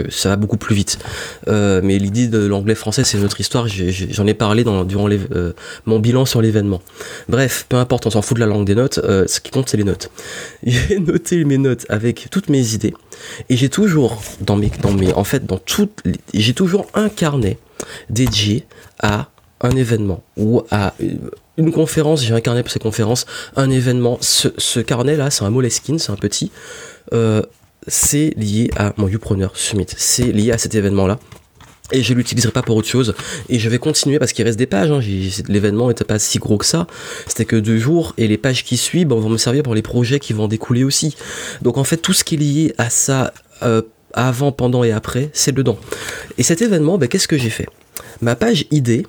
ça 0.09 0.29
va 0.29 0.35
beaucoup 0.35 0.57
plus 0.57 0.75
vite. 0.75 0.99
Euh, 1.47 1.81
mais 1.83 1.97
l'idée 1.97 2.27
de 2.27 2.45
l'anglais-français, 2.45 3.03
c'est 3.03 3.17
une 3.17 3.25
autre 3.25 3.39
histoire. 3.41 3.67
J'en 3.67 4.27
ai, 4.27 4.33
parlé 4.33 4.63
dans, 4.63 4.85
durant 4.85 5.09
euh, 5.09 5.53
mon 5.85 5.99
bilan 5.99 6.25
sur 6.25 6.41
l'événement. 6.41 6.81
Bref, 7.27 7.65
peu 7.67 7.77
importe, 7.77 8.05
on 8.05 8.11
s'en 8.11 8.21
fout 8.21 8.35
de 8.35 8.39
la 8.39 8.45
langue 8.45 8.65
des 8.65 8.75
notes. 8.75 8.99
ce 9.03 9.39
qui 9.39 9.51
compte, 9.51 9.69
c'est 9.69 9.77
les 9.77 9.83
notes. 9.83 10.09
J'ai 10.63 10.99
noté 10.99 11.43
mes 11.43 11.57
notes 11.57 11.85
avec 11.89 12.27
toutes 12.31 12.49
mes 12.49 12.73
idées 12.73 12.93
et 13.49 13.57
j'ai 13.57 13.69
toujours 13.69 14.21
dans 14.41 14.55
mes, 14.55 14.71
dans 14.81 14.91
mes, 14.91 15.13
en 15.13 15.23
fait, 15.23 15.45
dans 15.45 15.57
toutes, 15.57 16.03
j'ai 16.33 16.53
toujours 16.53 16.87
un 16.93 17.09
carnet 17.09 17.57
dédié 18.09 18.65
à 18.99 19.29
un 19.61 19.71
événement 19.71 20.23
ou 20.35 20.63
à 20.71 20.93
une 21.57 21.71
conférence, 21.71 22.23
j'ai 22.23 22.33
un 22.33 22.41
carnet 22.41 22.61
pour 22.61 22.71
ces 22.71 22.79
conférences, 22.79 23.25
un 23.55 23.69
événement. 23.69 24.17
Ce, 24.21 24.79
carnet-là, 24.79 25.31
c'est 25.31 25.43
un 25.43 25.49
Moleskine, 25.49 25.99
c'est 25.99 26.11
un 26.11 26.15
petit. 26.15 26.51
Euh, 27.13 27.41
c'est 27.87 28.33
lié 28.37 28.69
à 28.75 28.93
mon 28.97 29.07
Upreneur 29.07 29.55
Summit. 29.55 29.87
C'est 29.95 30.31
lié 30.31 30.51
à 30.51 30.57
cet 30.57 30.75
événement-là. 30.75 31.19
Et 31.93 32.03
je 32.03 32.13
l'utiliserai 32.13 32.51
pas 32.51 32.61
pour 32.61 32.75
autre 32.75 32.87
chose. 32.87 33.15
Et 33.47 33.59
je 33.59 33.69
vais 33.69 33.79
continuer 33.79 34.19
parce 34.19 34.33
qu'il 34.33 34.43
reste 34.43 34.59
des 34.59 34.65
pages. 34.65 34.91
Hein. 34.91 34.99
L'événement 35.47 35.87
n'était 35.87 36.03
pas 36.03 36.19
si 36.19 36.37
gros 36.37 36.57
que 36.57 36.65
ça. 36.65 36.85
C'était 37.27 37.45
que 37.45 37.55
deux 37.55 37.77
jours. 37.77 38.13
Et 38.17 38.27
les 38.27 38.37
pages 38.37 38.65
qui 38.65 38.75
suivent 38.75 39.07
vont 39.07 39.29
me 39.29 39.37
servir 39.37 39.63
pour 39.63 39.73
les 39.73 39.81
projets 39.81 40.19
qui 40.19 40.33
vont 40.33 40.49
découler 40.49 40.83
aussi. 40.83 41.15
Donc 41.61 41.77
en 41.77 41.85
fait, 41.85 41.97
tout 41.97 42.13
ce 42.13 42.25
qui 42.25 42.35
est 42.35 42.39
lié 42.39 42.73
à 42.77 42.89
ça, 42.89 43.33
euh, 43.63 43.81
avant, 44.13 44.51
pendant 44.51 44.83
et 44.83 44.91
après, 44.91 45.29
c'est 45.31 45.53
dedans. 45.53 45.77
Et 46.37 46.43
cet 46.43 46.61
événement, 46.61 46.97
ben, 46.97 47.07
qu'est-ce 47.07 47.27
que 47.27 47.37
j'ai 47.37 47.49
fait? 47.49 47.67
Ma 48.21 48.35
page 48.35 48.65
idée, 48.71 49.05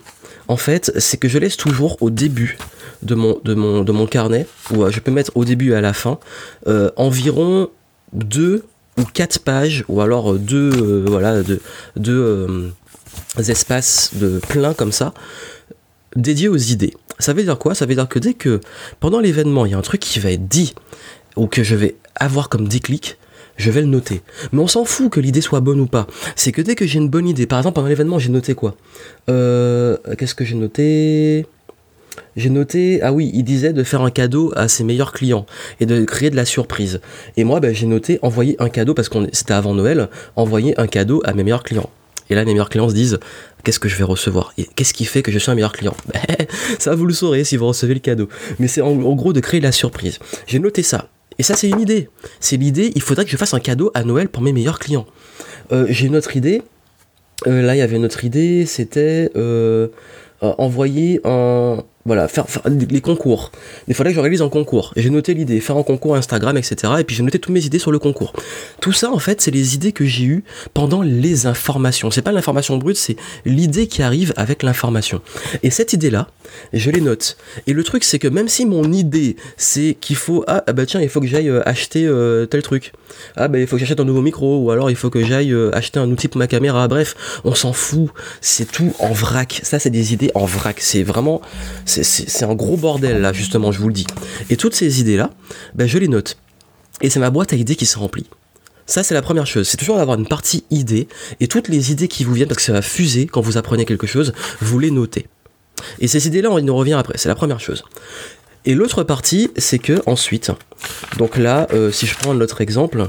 en 0.49 0.57
fait, 0.57 0.93
c'est 0.99 1.19
que 1.19 1.29
je 1.29 1.39
laisse 1.39 1.57
toujours 1.57 2.03
au 2.03 2.11
début 2.11 2.59
de 3.03 3.15
mon, 3.15 4.07
carnet, 4.07 4.47
ou 4.73 4.83
euh, 4.83 4.91
je 4.91 5.01
peux 5.01 5.11
mettre 5.11 5.37
au 5.37 5.45
début 5.45 5.73
et 5.73 5.75
à 5.75 5.81
la 5.81 5.93
fin, 5.93 6.19
euh, 6.67 6.91
environ 6.97 7.69
deux 8.13 8.65
ou 8.97 9.05
quatre 9.05 9.39
pages, 9.39 9.85
ou 9.89 10.01
alors 10.01 10.33
euh, 10.33 10.39
deux, 10.39 11.05
voilà, 11.07 11.43
deux, 11.97 12.73
espaces 13.37 14.13
de 14.15 14.41
plein 14.49 14.75
comme 14.75 14.91
ça, 14.91 15.13
dédiés 16.17 16.49
aux 16.49 16.57
idées. 16.57 16.95
Ça 17.19 17.35
veut 17.35 17.43
dire 17.43 17.59
quoi? 17.59 17.75
Ça 17.75 17.85
veut 17.87 17.95
dire 17.95 18.09
que 18.09 18.19
dès 18.19 18.35
que 18.35 18.61
pendant 19.01 19.21
l'événement, 19.21 19.67
il 19.67 19.73
y 19.73 19.75
a 19.75 19.79
un 19.79 19.83
truc 19.83 20.01
qui 20.01 20.19
va 20.19 20.33
être 20.33 20.49
dit, 20.49 20.75
ou 21.37 21.47
que 21.47 21.63
je 21.63 21.77
vais 21.77 21.97
avoir 22.17 22.49
comme 22.49 22.67
déclic, 22.67 23.19
je 23.59 23.71
vais 23.71 23.83
le 23.83 23.89
noter. 23.89 24.23
Mais 24.53 24.61
on 24.61 24.67
s'en 24.67 24.85
fout 24.85 25.11
que 25.11 25.21
l'idée 25.21 25.43
soit 25.43 25.61
bonne 25.61 25.81
ou 25.81 25.87
pas. 25.87 26.07
C'est 26.37 26.53
que 26.53 26.63
dès 26.63 26.75
que 26.75 26.87
j'ai 26.87 26.99
une 26.99 27.11
bonne 27.11 27.29
idée, 27.29 27.47
par 27.47 27.59
exemple 27.59 27.75
pendant 27.75 27.89
l'événement, 27.89 28.19
j'ai 28.19 28.31
noté 28.31 28.55
quoi 28.55 28.75
euh, 29.29 29.97
Qu'est-ce 30.17 30.35
que 30.35 30.45
j'ai 30.45 30.55
noté 30.55 31.47
j'ai 32.37 32.51
noté, 32.51 33.01
ah 33.03 33.13
oui, 33.13 33.31
il 33.33 33.45
disait 33.45 33.73
de 33.73 33.85
faire 33.85 34.03
un 34.03 34.11
cadeau 34.11 34.53
à 34.57 34.67
ses 34.67 34.83
meilleurs 34.83 35.13
clients 35.13 35.47
et 35.79 35.87
de 35.87 36.05
créer 36.05 36.31
de 36.31 36.37
la 36.37 36.45
surprise. 36.45 37.01
Et 37.37 37.45
moi, 37.45 37.61
ben, 37.61 37.73
j'ai 37.73 37.87
noté 37.87 38.19
envoyer 38.23 38.57
un 38.59 38.69
cadeau, 38.69 38.93
parce 38.93 39.09
que 39.09 39.19
c'était 39.33 39.55
avant 39.55 39.75
Noël, 39.75 40.09
envoyer 40.35 40.79
un 40.81 40.89
cadeau 40.89 41.23
à 41.25 41.33
mes 41.33 41.45
meilleurs 41.45 41.63
clients. 41.63 41.91
Et 42.31 42.35
là, 42.35 42.45
mes 42.45 42.53
meilleurs 42.53 42.71
clients 42.71 42.89
se 42.89 42.95
disent, 42.95 43.19
qu'est-ce 43.65 43.79
que 43.79 43.89
je 43.89 43.97
vais 43.97 44.05
recevoir 44.05 44.53
Et 44.59 44.65
qu'est-ce 44.65 44.95
qui 44.95 45.05
fait 45.05 45.23
que 45.23 45.33
je 45.33 45.39
suis 45.39 45.51
un 45.51 45.55
meilleur 45.55 45.73
client 45.73 45.97
Ça, 46.79 46.95
vous 46.95 47.07
le 47.07 47.15
saurez 47.15 47.45
si 47.45 47.57
vous 47.57 47.67
recevez 47.67 47.95
le 47.95 48.01
cadeau. 48.01 48.29
Mais 48.59 48.69
c'est 48.69 48.81
en, 48.81 48.91
en 48.91 49.15
gros 49.15 49.33
de 49.33 49.41
créer 49.41 49.61
la 49.61 49.73
surprise. 49.73 50.19
J'ai 50.47 50.59
noté 50.59 50.83
ça. 50.83 51.09
Et 51.39 51.43
ça, 51.43 51.55
c'est 51.55 51.69
une 51.69 51.81
idée. 51.81 52.09
C'est 52.41 52.57
l'idée, 52.57 52.93
il 52.95 53.03
faudrait 53.03 53.25
que 53.25 53.31
je 53.31 53.37
fasse 53.37 53.55
un 53.55 53.61
cadeau 53.61 53.91
à 53.95 54.03
Noël 54.03 54.29
pour 54.29 54.43
mes 54.43 54.53
meilleurs 54.53 54.79
clients. 54.79 55.07
Euh, 55.73 55.87
j'ai 55.89 56.07
une 56.07 56.17
autre 56.17 56.37
idée. 56.37 56.63
Euh, 57.47 57.63
là, 57.63 57.77
il 57.77 57.79
y 57.79 57.83
avait 57.83 57.97
une 57.97 58.05
autre 58.05 58.25
idée, 58.25 58.67
c'était 58.67 59.31
euh, 59.37 59.89
envoyer 60.41 61.21
un, 61.25 61.85
voilà, 62.09 62.27
faire, 62.27 62.47
les 62.67 63.01
concours. 63.01 63.53
Il 63.87 63.95
fallait 63.95 64.11
que 64.11 64.17
je 64.17 64.21
réalise 64.21 64.43
un 64.43 64.49
concours. 64.49 64.93
J'ai 64.97 65.11
noté 65.11 65.35
l'idée, 65.35 65.61
faire 65.61 65.77
un 65.77 65.83
concours 65.83 66.17
Instagram, 66.17 66.57
etc. 66.57 66.95
Et 66.99 67.05
puis 67.05 67.15
j'ai 67.15 67.23
noté 67.23 67.39
toutes 67.39 67.53
mes 67.53 67.65
idées 67.65 67.79
sur 67.79 67.93
le 67.93 67.99
concours. 67.99 68.33
Tout 68.81 68.93
ça, 68.93 69.13
en 69.13 69.19
fait, 69.19 69.41
c'est 69.41 69.51
les 69.51 69.75
idées 69.75 69.93
que 69.93 70.07
j'ai 70.07 70.25
eues 70.25 70.45
pendant 70.73 71.03
les 71.03 71.47
informations. 71.47 72.11
C'est 72.11 72.23
pas 72.23 72.33
l'information 72.33 72.79
brute, 72.79 72.97
c'est 72.97 73.17
l'idée 73.45 73.87
qui 73.87 74.03
arrive 74.03 74.33
avec 74.37 74.63
l'information. 74.63 75.21
Et 75.63 75.71
cette 75.71 75.93
idée-là, 75.93 76.29
je 76.73 76.91
les 76.91 77.03
note. 77.03 77.37
Et 77.67 77.75
le 77.75 77.85
truc, 77.85 78.05
c'est 78.05 78.19
que 78.19 78.29
même 78.29 78.49
si 78.49 78.65
mon 78.65 78.91
idée, 78.91 79.37
c'est 79.59 79.97
qu'il 80.01 80.17
faut, 80.17 80.45
ah, 80.47 80.65
ah, 80.67 80.73
bah 80.73 80.87
tiens, 80.87 81.03
il 81.03 81.11
faut 81.11 81.21
que 81.21 81.27
j'aille 81.27 81.51
euh, 81.51 81.61
acheter 81.69 82.07
euh, 82.07 82.47
tel 82.47 82.63
truc. 82.63 82.93
Ah 83.37 83.49
bah 83.49 83.59
il 83.59 83.67
faut 83.67 83.77
que 83.77 83.81
j'achète 83.81 84.01
un 84.01 84.05
nouveau 84.05 84.23
micro, 84.23 84.59
ou 84.59 84.71
alors 84.71 84.91
il 84.91 84.97
faut 84.97 85.11
que 85.11 85.25
j'aille 85.25 85.53
euh, 85.53 85.75
acheter 85.75 85.99
un 86.01 86.11
outil 86.11 86.29
pour 86.29 86.39
ma 86.39 86.47
caméra. 86.47 86.89
Bref, 86.89 87.15
on 87.45 87.55
s'en 87.55 87.73
fout. 87.73 88.09
C'est 88.41 88.71
tout 88.71 88.95
en 88.99 89.13
vrac. 89.13 89.61
Ça, 89.63 89.79
c'est 89.79 89.91
des 89.91 90.13
idées 90.13 90.31
en 90.35 90.47
vrac. 90.47 90.81
C'est 90.81 91.03
vraiment, 91.03 91.41
un 92.43 92.55
gros 92.55 92.77
bordel 92.77 93.21
là, 93.21 93.33
justement, 93.33 93.73
je 93.73 93.81
vous 93.81 93.89
le 93.89 93.95
dis. 93.95 94.07
Et 94.51 94.57
toutes 94.57 94.75
ces 94.75 95.01
idées-là, 95.01 95.31
ben, 95.75 95.87
je 95.87 95.99
les 95.99 96.09
note. 96.09 96.39
Et 97.01 97.11
c'est 97.11 97.21
ma 97.21 97.31
boîte 97.31 97.53
à 97.53 97.57
idées 97.57 97.77
qui 97.77 97.87
se 97.87 97.99
remplit. 97.99 98.27
Ça, 98.87 99.03
c'est 99.03 99.15
la 99.15 99.23
première 99.23 99.47
chose. 99.47 99.69
C'est 99.69 99.77
toujours 99.77 99.97
d'avoir 99.97 100.19
une 100.19 100.27
partie 100.27 100.65
idée. 100.71 101.09
Et 101.41 101.47
toutes 101.47 101.69
les 101.69 101.93
idées 101.93 102.09
qui 102.09 102.25
vous 102.25 102.33
viennent, 102.33 102.49
parce 102.49 102.59
que 102.59 102.65
ça 102.65 102.73
va 102.73 102.83
fuser 102.83 103.27
quand 103.27 103.41
vous 103.41 103.59
apprenez 103.59 103.85
quelque 103.85 104.07
chose, 104.07 104.33
vous 104.61 104.79
les 104.79 104.91
notez. 104.91 105.27
Et 106.01 106.09
ces 106.09 106.27
idées-là, 106.27 106.51
on 106.51 106.59
y 106.59 106.71
revient 106.71 106.95
après. 106.95 107.19
C'est 107.19 107.29
la 107.29 107.35
première 107.35 107.61
chose. 107.61 107.85
Et 108.65 108.75
l'autre 108.75 109.03
partie, 109.03 109.51
c'est 109.57 109.79
que 109.79 110.03
ensuite, 110.07 110.51
donc 111.17 111.37
là, 111.37 111.69
euh, 111.73 111.93
si 111.93 112.07
je 112.07 112.17
prends 112.17 112.35
notre 112.35 112.61
exemple, 112.61 113.07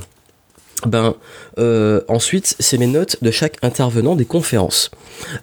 ben 0.88 1.16
euh, 1.58 2.02
ensuite 2.08 2.56
c'est 2.60 2.78
mes 2.78 2.88
notes 2.88 3.18
de 3.22 3.32
chaque 3.32 3.58
intervenant 3.62 4.16
des 4.16 4.26
conférences. 4.26 4.92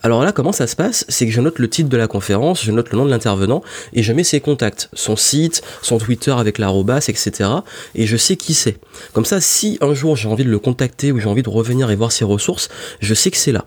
Alors 0.03 0.23
là 0.23 0.33
comment 0.33 0.53
ça 0.53 0.67
se 0.67 0.77
passe? 0.77 1.05
C'est 1.09 1.27
que 1.27 1.33
je 1.33 1.41
note 1.41 1.59
le 1.59 1.69
titre 1.69 1.89
de 1.89 1.97
la 1.97 2.07
conférence, 2.07 2.65
je 2.65 2.73
note 2.73 2.91
le 2.91 2.99
nom 2.99 3.05
de 3.05 3.11
l'intervenant 3.11 3.63
et 3.93 4.03
je 4.03 4.13
mets 4.13 4.25
ses 4.25 4.41
contacts, 4.41 4.89
son 4.93 5.17
site, 5.17 5.63
son 5.83 5.99
Twitter 5.99 6.31
avec 6.31 6.59
l'arrobas, 6.59 7.07
etc. 7.09 7.51
Et 7.95 8.07
je 8.07 8.17
sais 8.17 8.37
qui 8.37 8.55
c'est. 8.55 8.79
Comme 9.13 9.25
ça 9.25 9.41
si 9.41 9.79
un 9.81 9.95
jour 9.95 10.17
j'ai 10.17 10.29
envie 10.29 10.45
de 10.45 10.51
le 10.51 10.59
contacter 10.59 11.13
ou 11.13 11.19
j'ai 11.19 11.29
envie 11.29 11.43
de 11.43 11.51
revenir 11.51 11.91
et 11.91 11.97
voir 11.97 12.13
ses 12.13 12.25
ressources, 12.25 12.69
je 13.01 13.15
sais 13.15 13.31
que 13.31 13.37
c'est 13.37 13.53
là. 13.53 13.67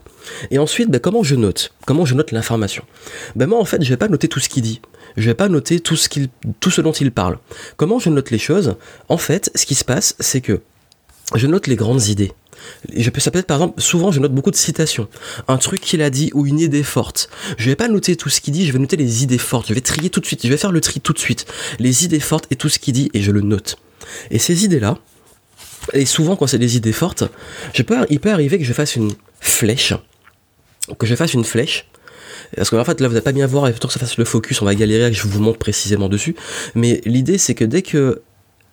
Et 0.50 0.58
ensuite 0.58 0.90
ben, 0.90 1.00
comment 1.00 1.22
je 1.22 1.36
note? 1.36 1.72
Comment 1.86 2.04
je 2.04 2.14
note 2.14 2.32
l'information? 2.32 2.84
Ben 3.36 3.46
moi 3.46 3.58
en 3.58 3.64
fait 3.64 3.82
je 3.82 3.88
vais 3.88 3.96
pas 3.96 4.08
noter 4.08 4.28
tout 4.28 4.40
ce 4.40 4.48
qu'il 4.48 4.62
dit 4.62 4.80
je 5.16 5.26
vais 5.26 5.34
pas 5.34 5.48
noter 5.48 5.80
tout 5.80 5.96
ce, 5.96 6.08
tout 6.60 6.70
ce 6.70 6.80
dont 6.80 6.92
il 6.92 7.12
parle. 7.12 7.38
Comment 7.76 7.98
je 7.98 8.10
note 8.10 8.30
les 8.30 8.38
choses? 8.38 8.76
En 9.08 9.16
fait, 9.16 9.50
ce 9.54 9.66
qui 9.66 9.74
se 9.74 9.84
passe, 9.84 10.14
c'est 10.20 10.40
que 10.40 10.60
je 11.34 11.46
note 11.46 11.66
les 11.66 11.76
grandes 11.76 12.06
idées. 12.06 12.32
Je 12.94 13.08
peux, 13.10 13.20
ça 13.20 13.30
peut 13.30 13.38
être 13.38 13.46
par 13.46 13.58
exemple, 13.58 13.80
souvent 13.80 14.12
je 14.12 14.20
note 14.20 14.34
beaucoup 14.34 14.50
de 14.50 14.56
citations. 14.56 15.08
Un 15.48 15.56
truc 15.56 15.80
qu'il 15.80 16.02
a 16.02 16.10
dit 16.10 16.30
ou 16.34 16.46
une 16.46 16.58
idée 16.58 16.82
forte. 16.82 17.30
Je 17.56 17.70
vais 17.70 17.76
pas 17.76 17.88
noter 17.88 18.16
tout 18.16 18.28
ce 18.28 18.40
qu'il 18.40 18.52
dit, 18.52 18.66
je 18.66 18.72
vais 18.72 18.78
noter 18.78 18.96
les 18.96 19.22
idées 19.22 19.38
fortes. 19.38 19.68
Je 19.68 19.74
vais 19.74 19.80
trier 19.80 20.10
tout 20.10 20.20
de 20.20 20.26
suite, 20.26 20.42
je 20.44 20.48
vais 20.48 20.56
faire 20.56 20.72
le 20.72 20.80
tri 20.80 21.00
tout 21.00 21.12
de 21.12 21.18
suite. 21.18 21.46
Les 21.78 22.04
idées 22.04 22.20
fortes 22.20 22.46
et 22.50 22.56
tout 22.56 22.68
ce 22.68 22.78
qu'il 22.78 22.94
dit 22.94 23.10
et 23.14 23.22
je 23.22 23.30
le 23.30 23.40
note. 23.40 23.78
Et 24.30 24.38
ces 24.38 24.64
idées-là, 24.64 24.98
et 25.94 26.04
souvent 26.04 26.36
quand 26.36 26.46
c'est 26.46 26.58
des 26.58 26.76
idées 26.76 26.92
fortes, 26.92 27.24
je 27.72 27.82
peux, 27.82 27.96
il 28.10 28.20
peut 28.20 28.32
arriver 28.32 28.58
que 28.58 28.64
je 28.64 28.72
fasse 28.72 28.96
une 28.96 29.12
flèche. 29.40 29.94
Que 30.98 31.06
je 31.06 31.14
fasse 31.14 31.34
une 31.34 31.44
flèche 31.44 31.86
parce 32.56 32.70
qu'en 32.70 32.84
fait, 32.84 33.00
là, 33.00 33.08
vous 33.08 33.14
n'allez 33.14 33.24
pas 33.24 33.32
bien 33.32 33.46
voir, 33.46 33.68
il 33.68 33.74
faut 33.74 33.86
que 33.86 33.92
ça 33.92 34.00
fasse 34.00 34.16
le 34.16 34.24
focus, 34.24 34.60
on 34.62 34.64
va 34.64 34.74
galérer, 34.74 35.10
que 35.10 35.16
je 35.16 35.26
vous 35.26 35.40
montre 35.40 35.58
précisément 35.58 36.08
dessus. 36.08 36.34
Mais 36.74 37.00
l'idée, 37.04 37.38
c'est 37.38 37.54
que 37.54 37.64
dès 37.64 37.82
que 37.82 38.22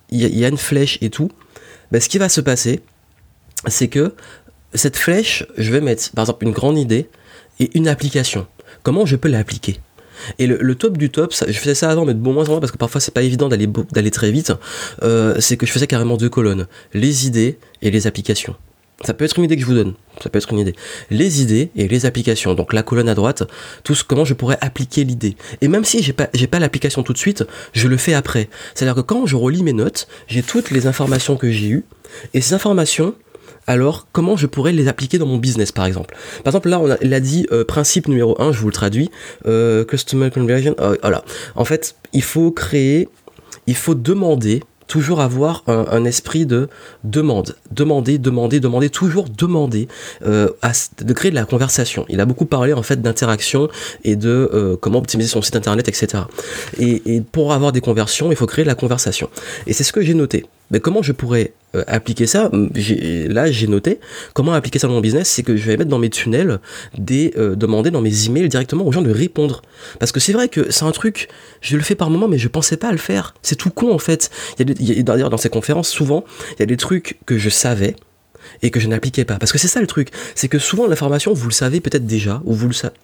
il 0.10 0.22
y, 0.22 0.46
a 0.46 0.48
une 0.48 0.58
flèche 0.58 0.98
et 1.02 1.10
tout, 1.10 1.32
ben, 1.92 2.02
ce 2.02 2.10
qui 2.10 2.18
va 2.18 2.30
se 2.30 2.42
passer, 2.42 2.82
c'est 3.68 3.88
que 3.88 4.14
cette 4.74 4.98
flèche, 4.98 5.46
je 5.58 5.72
vais 5.72 5.82
mettre, 5.82 6.12
par 6.12 6.24
exemple, 6.24 6.46
une 6.46 6.52
grande 6.52 6.78
idée 6.78 7.10
et 7.60 7.70
une 7.78 7.88
application. 7.88 8.48
Comment 8.84 9.06
je 9.06 9.16
peux 9.16 9.30
l'appliquer? 9.30 9.80
Et 10.40 10.48
le, 10.48 10.76
top 10.76 10.98
du 10.98 11.10
top, 11.10 11.34
je 11.48 11.58
faisais 11.60 11.76
ça 11.76 11.92
avant, 11.92 12.06
mais 12.06 12.14
de 12.14 12.20
bon 12.20 12.34
moins 12.34 12.46
en 12.46 12.52
moins 12.52 12.60
parce 12.60 12.72
que 12.72 12.78
parfois 12.78 13.00
c'est 13.00 13.14
pas 13.14 13.22
évident 13.22 13.50
d'aller 13.50 13.68
d'aller 13.92 14.12
très 14.12 14.32
vite. 14.32 14.52
Euh, 15.04 15.36
c'est 15.40 15.58
que 15.58 15.66
je 15.66 15.72
faisais 15.72 15.86
carrément 15.86 16.18
deux 16.18 16.30
colonnes 16.30 16.68
les 16.94 17.28
idées 17.28 17.60
et 17.84 17.92
les 17.92 18.08
applications. 18.08 18.56
Ça 19.04 19.14
peut 19.14 19.26
être 19.26 19.38
une 19.38 19.44
idée 19.44 19.56
que 19.56 19.62
je 19.62 19.68
vous 19.68 19.76
donne. 19.76 19.94
Ça 20.24 20.30
peut 20.30 20.40
être 20.40 20.52
une 20.52 20.60
idée. 20.60 20.76
Les 21.12 21.42
idées 21.42 21.70
et 21.76 21.88
les 21.88 22.06
applications. 22.08 22.56
Donc 22.56 22.74
la 22.74 22.82
colonne 22.82 23.10
à 23.10 23.14
droite, 23.14 23.44
tout 23.84 23.94
ce, 23.94 24.04
comment 24.04 24.26
je 24.26 24.34
pourrais 24.34 24.58
appliquer 24.60 25.04
l'idée. 25.04 25.38
Et 25.62 25.68
même 25.68 25.86
si 25.86 26.02
j'ai 26.02 26.14
pas, 26.14 26.30
j'ai 26.34 26.48
pas 26.48 26.58
l'application 26.60 27.04
tout 27.04 27.14
de 27.14 27.18
suite, 27.18 27.46
je 27.74 27.88
le 27.88 27.98
fais 27.98 28.16
après. 28.16 28.50
C'est-à-dire 28.74 28.96
que 28.96 29.02
quand 29.02 29.28
je 29.28 29.36
relis 29.36 29.62
mes 29.62 29.74
notes, 29.74 30.08
j'ai 30.28 30.42
toutes 30.42 30.72
les 30.72 30.88
informations 30.88 31.38
que 31.38 31.52
j'ai 31.52 31.68
eues. 31.68 31.86
Et 32.34 32.42
ces 32.42 32.56
informations, 32.56 33.14
alors 33.68 34.08
comment 34.12 34.36
je 34.36 34.48
pourrais 34.48 34.72
les 34.72 34.88
appliquer 34.88 35.20
dans 35.20 35.28
mon 35.28 35.38
business 35.38 35.72
par 35.72 35.86
exemple? 35.86 36.16
Par 36.44 36.52
exemple 36.52 36.70
là 36.70 36.80
on 36.80 36.90
a, 36.90 37.20
dit 37.20 37.46
euh, 37.52 37.66
principe 37.66 38.08
numéro 38.08 38.42
1, 38.42 38.52
je 38.52 38.60
vous 38.60 38.68
le 38.68 38.74
traduis, 38.74 39.12
euh, 39.46 39.86
customer 39.86 40.32
conversion, 40.32 40.76
euh, 40.80 40.96
voilà. 41.02 41.24
En 41.56 41.66
fait, 41.66 41.96
il 42.14 42.24
faut 42.24 42.52
créer, 42.52 43.10
il 43.68 43.76
faut 43.76 43.94
demander 43.94 44.64
toujours 44.88 45.22
avoir 45.22 45.64
un, 45.68 46.06
esprit 46.06 46.46
de 46.46 46.70
demande, 47.04 47.56
demander, 47.72 48.18
demander, 48.18 48.60
demander, 48.60 48.90
toujours 48.90 49.26
demander, 49.30 49.88
euh, 50.26 50.50
de 51.02 51.14
créer 51.14 51.32
de 51.32 51.36
la 51.36 51.46
conversation. 51.46 52.06
Il 52.10 52.22
a 52.22 52.26
beaucoup 52.26 52.46
parlé 52.46 52.74
en 52.74 52.84
fait 52.84 53.02
d'interaction 53.02 53.70
et 54.04 54.16
de 54.16 54.50
euh, 54.54 54.78
comment 54.78 55.00
optimiser 55.00 55.30
son 55.30 55.42
site 55.42 55.56
internet, 55.56 55.88
etc. 55.88 56.24
Et, 56.80 57.16
et, 57.16 57.22
pour 57.22 57.54
avoir 57.54 57.72
des 57.72 57.82
conversions, 57.82 58.32
il 58.32 58.38
faut 58.38 58.46
créer 58.46 58.64
de 58.64 58.70
la 58.70 58.76
conversation. 58.76 59.30
Et 59.66 59.74
c'est 59.74 59.84
ce 59.84 59.92
que 59.92 60.02
j'ai 60.02 60.14
noté. 60.14 60.46
Mais 60.72 60.80
comment 60.80 61.02
je 61.02 61.12
pourrais 61.12 61.54
euh, 61.76 61.84
appliquer 61.88 62.28
ça? 62.28 62.52
Là, 62.52 63.52
j'ai 63.52 63.68
noté 63.68 64.00
comment 64.34 64.54
appliquer 64.54 64.80
ça 64.80 64.88
dans 64.88 64.94
mon 64.94 65.02
business, 65.02 65.30
c'est 65.30 65.44
que 65.44 65.56
je 65.56 65.64
vais 65.64 65.78
mettre 65.78 65.90
dans 65.90 66.00
mes 66.00 66.10
tunnels 66.10 66.60
des 66.98 67.34
euh, 67.38 67.56
demander 67.56 67.92
dans 67.92 68.02
mes 68.02 68.26
emails 68.26 68.50
directement 68.50 68.86
aux 68.86 68.92
gens 68.92 69.02
de 69.02 69.12
répondre. 69.12 69.62
Parce 70.00 70.12
que 70.12 70.20
c'est 70.20 70.34
vrai 70.34 70.50
que 70.50 70.72
c'est 70.72 70.86
un 70.86 70.92
truc, 70.92 71.30
je 71.62 71.78
le 71.78 71.84
fais 71.84 71.96
par 71.96 72.10
moment, 72.10 72.28
mais 72.28 72.38
je 72.38 72.48
pensais 72.48 72.78
pas 72.78 72.90
à 72.90 72.92
le 72.92 72.98
faire. 72.98 73.34
C'est 73.42 73.56
tout 73.56 73.70
con 73.70 73.94
en 73.94 74.00
fait. 74.00 74.30
D'ailleurs 74.60 75.30
dans 75.30 75.38
ces 75.38 75.50
conférences, 75.50 75.90
souvent, 75.90 76.26
il 76.52 76.60
y 76.60 76.64
a 76.64 76.68
des 76.68 76.78
trucs 76.78 77.18
que 77.26 77.38
je 77.38 77.50
savais 77.50 77.96
et 78.62 78.72
que 78.72 78.80
je 78.80 78.88
n'appliquais 78.88 79.26
pas. 79.26 79.38
Parce 79.38 79.52
que 79.52 79.58
c'est 79.58 79.68
ça 79.68 79.82
le 79.82 79.88
truc, 79.88 80.10
c'est 80.36 80.48
que 80.48 80.60
souvent 80.60 80.88
l'information, 80.88 81.34
vous 81.34 81.48
le 81.48 81.54
savez 81.54 81.80
peut-être 81.80 82.06
déjà, 82.06 82.42
ou 82.46 82.54
vous 82.54 82.68
le 82.68 82.74
savez. 82.74 82.96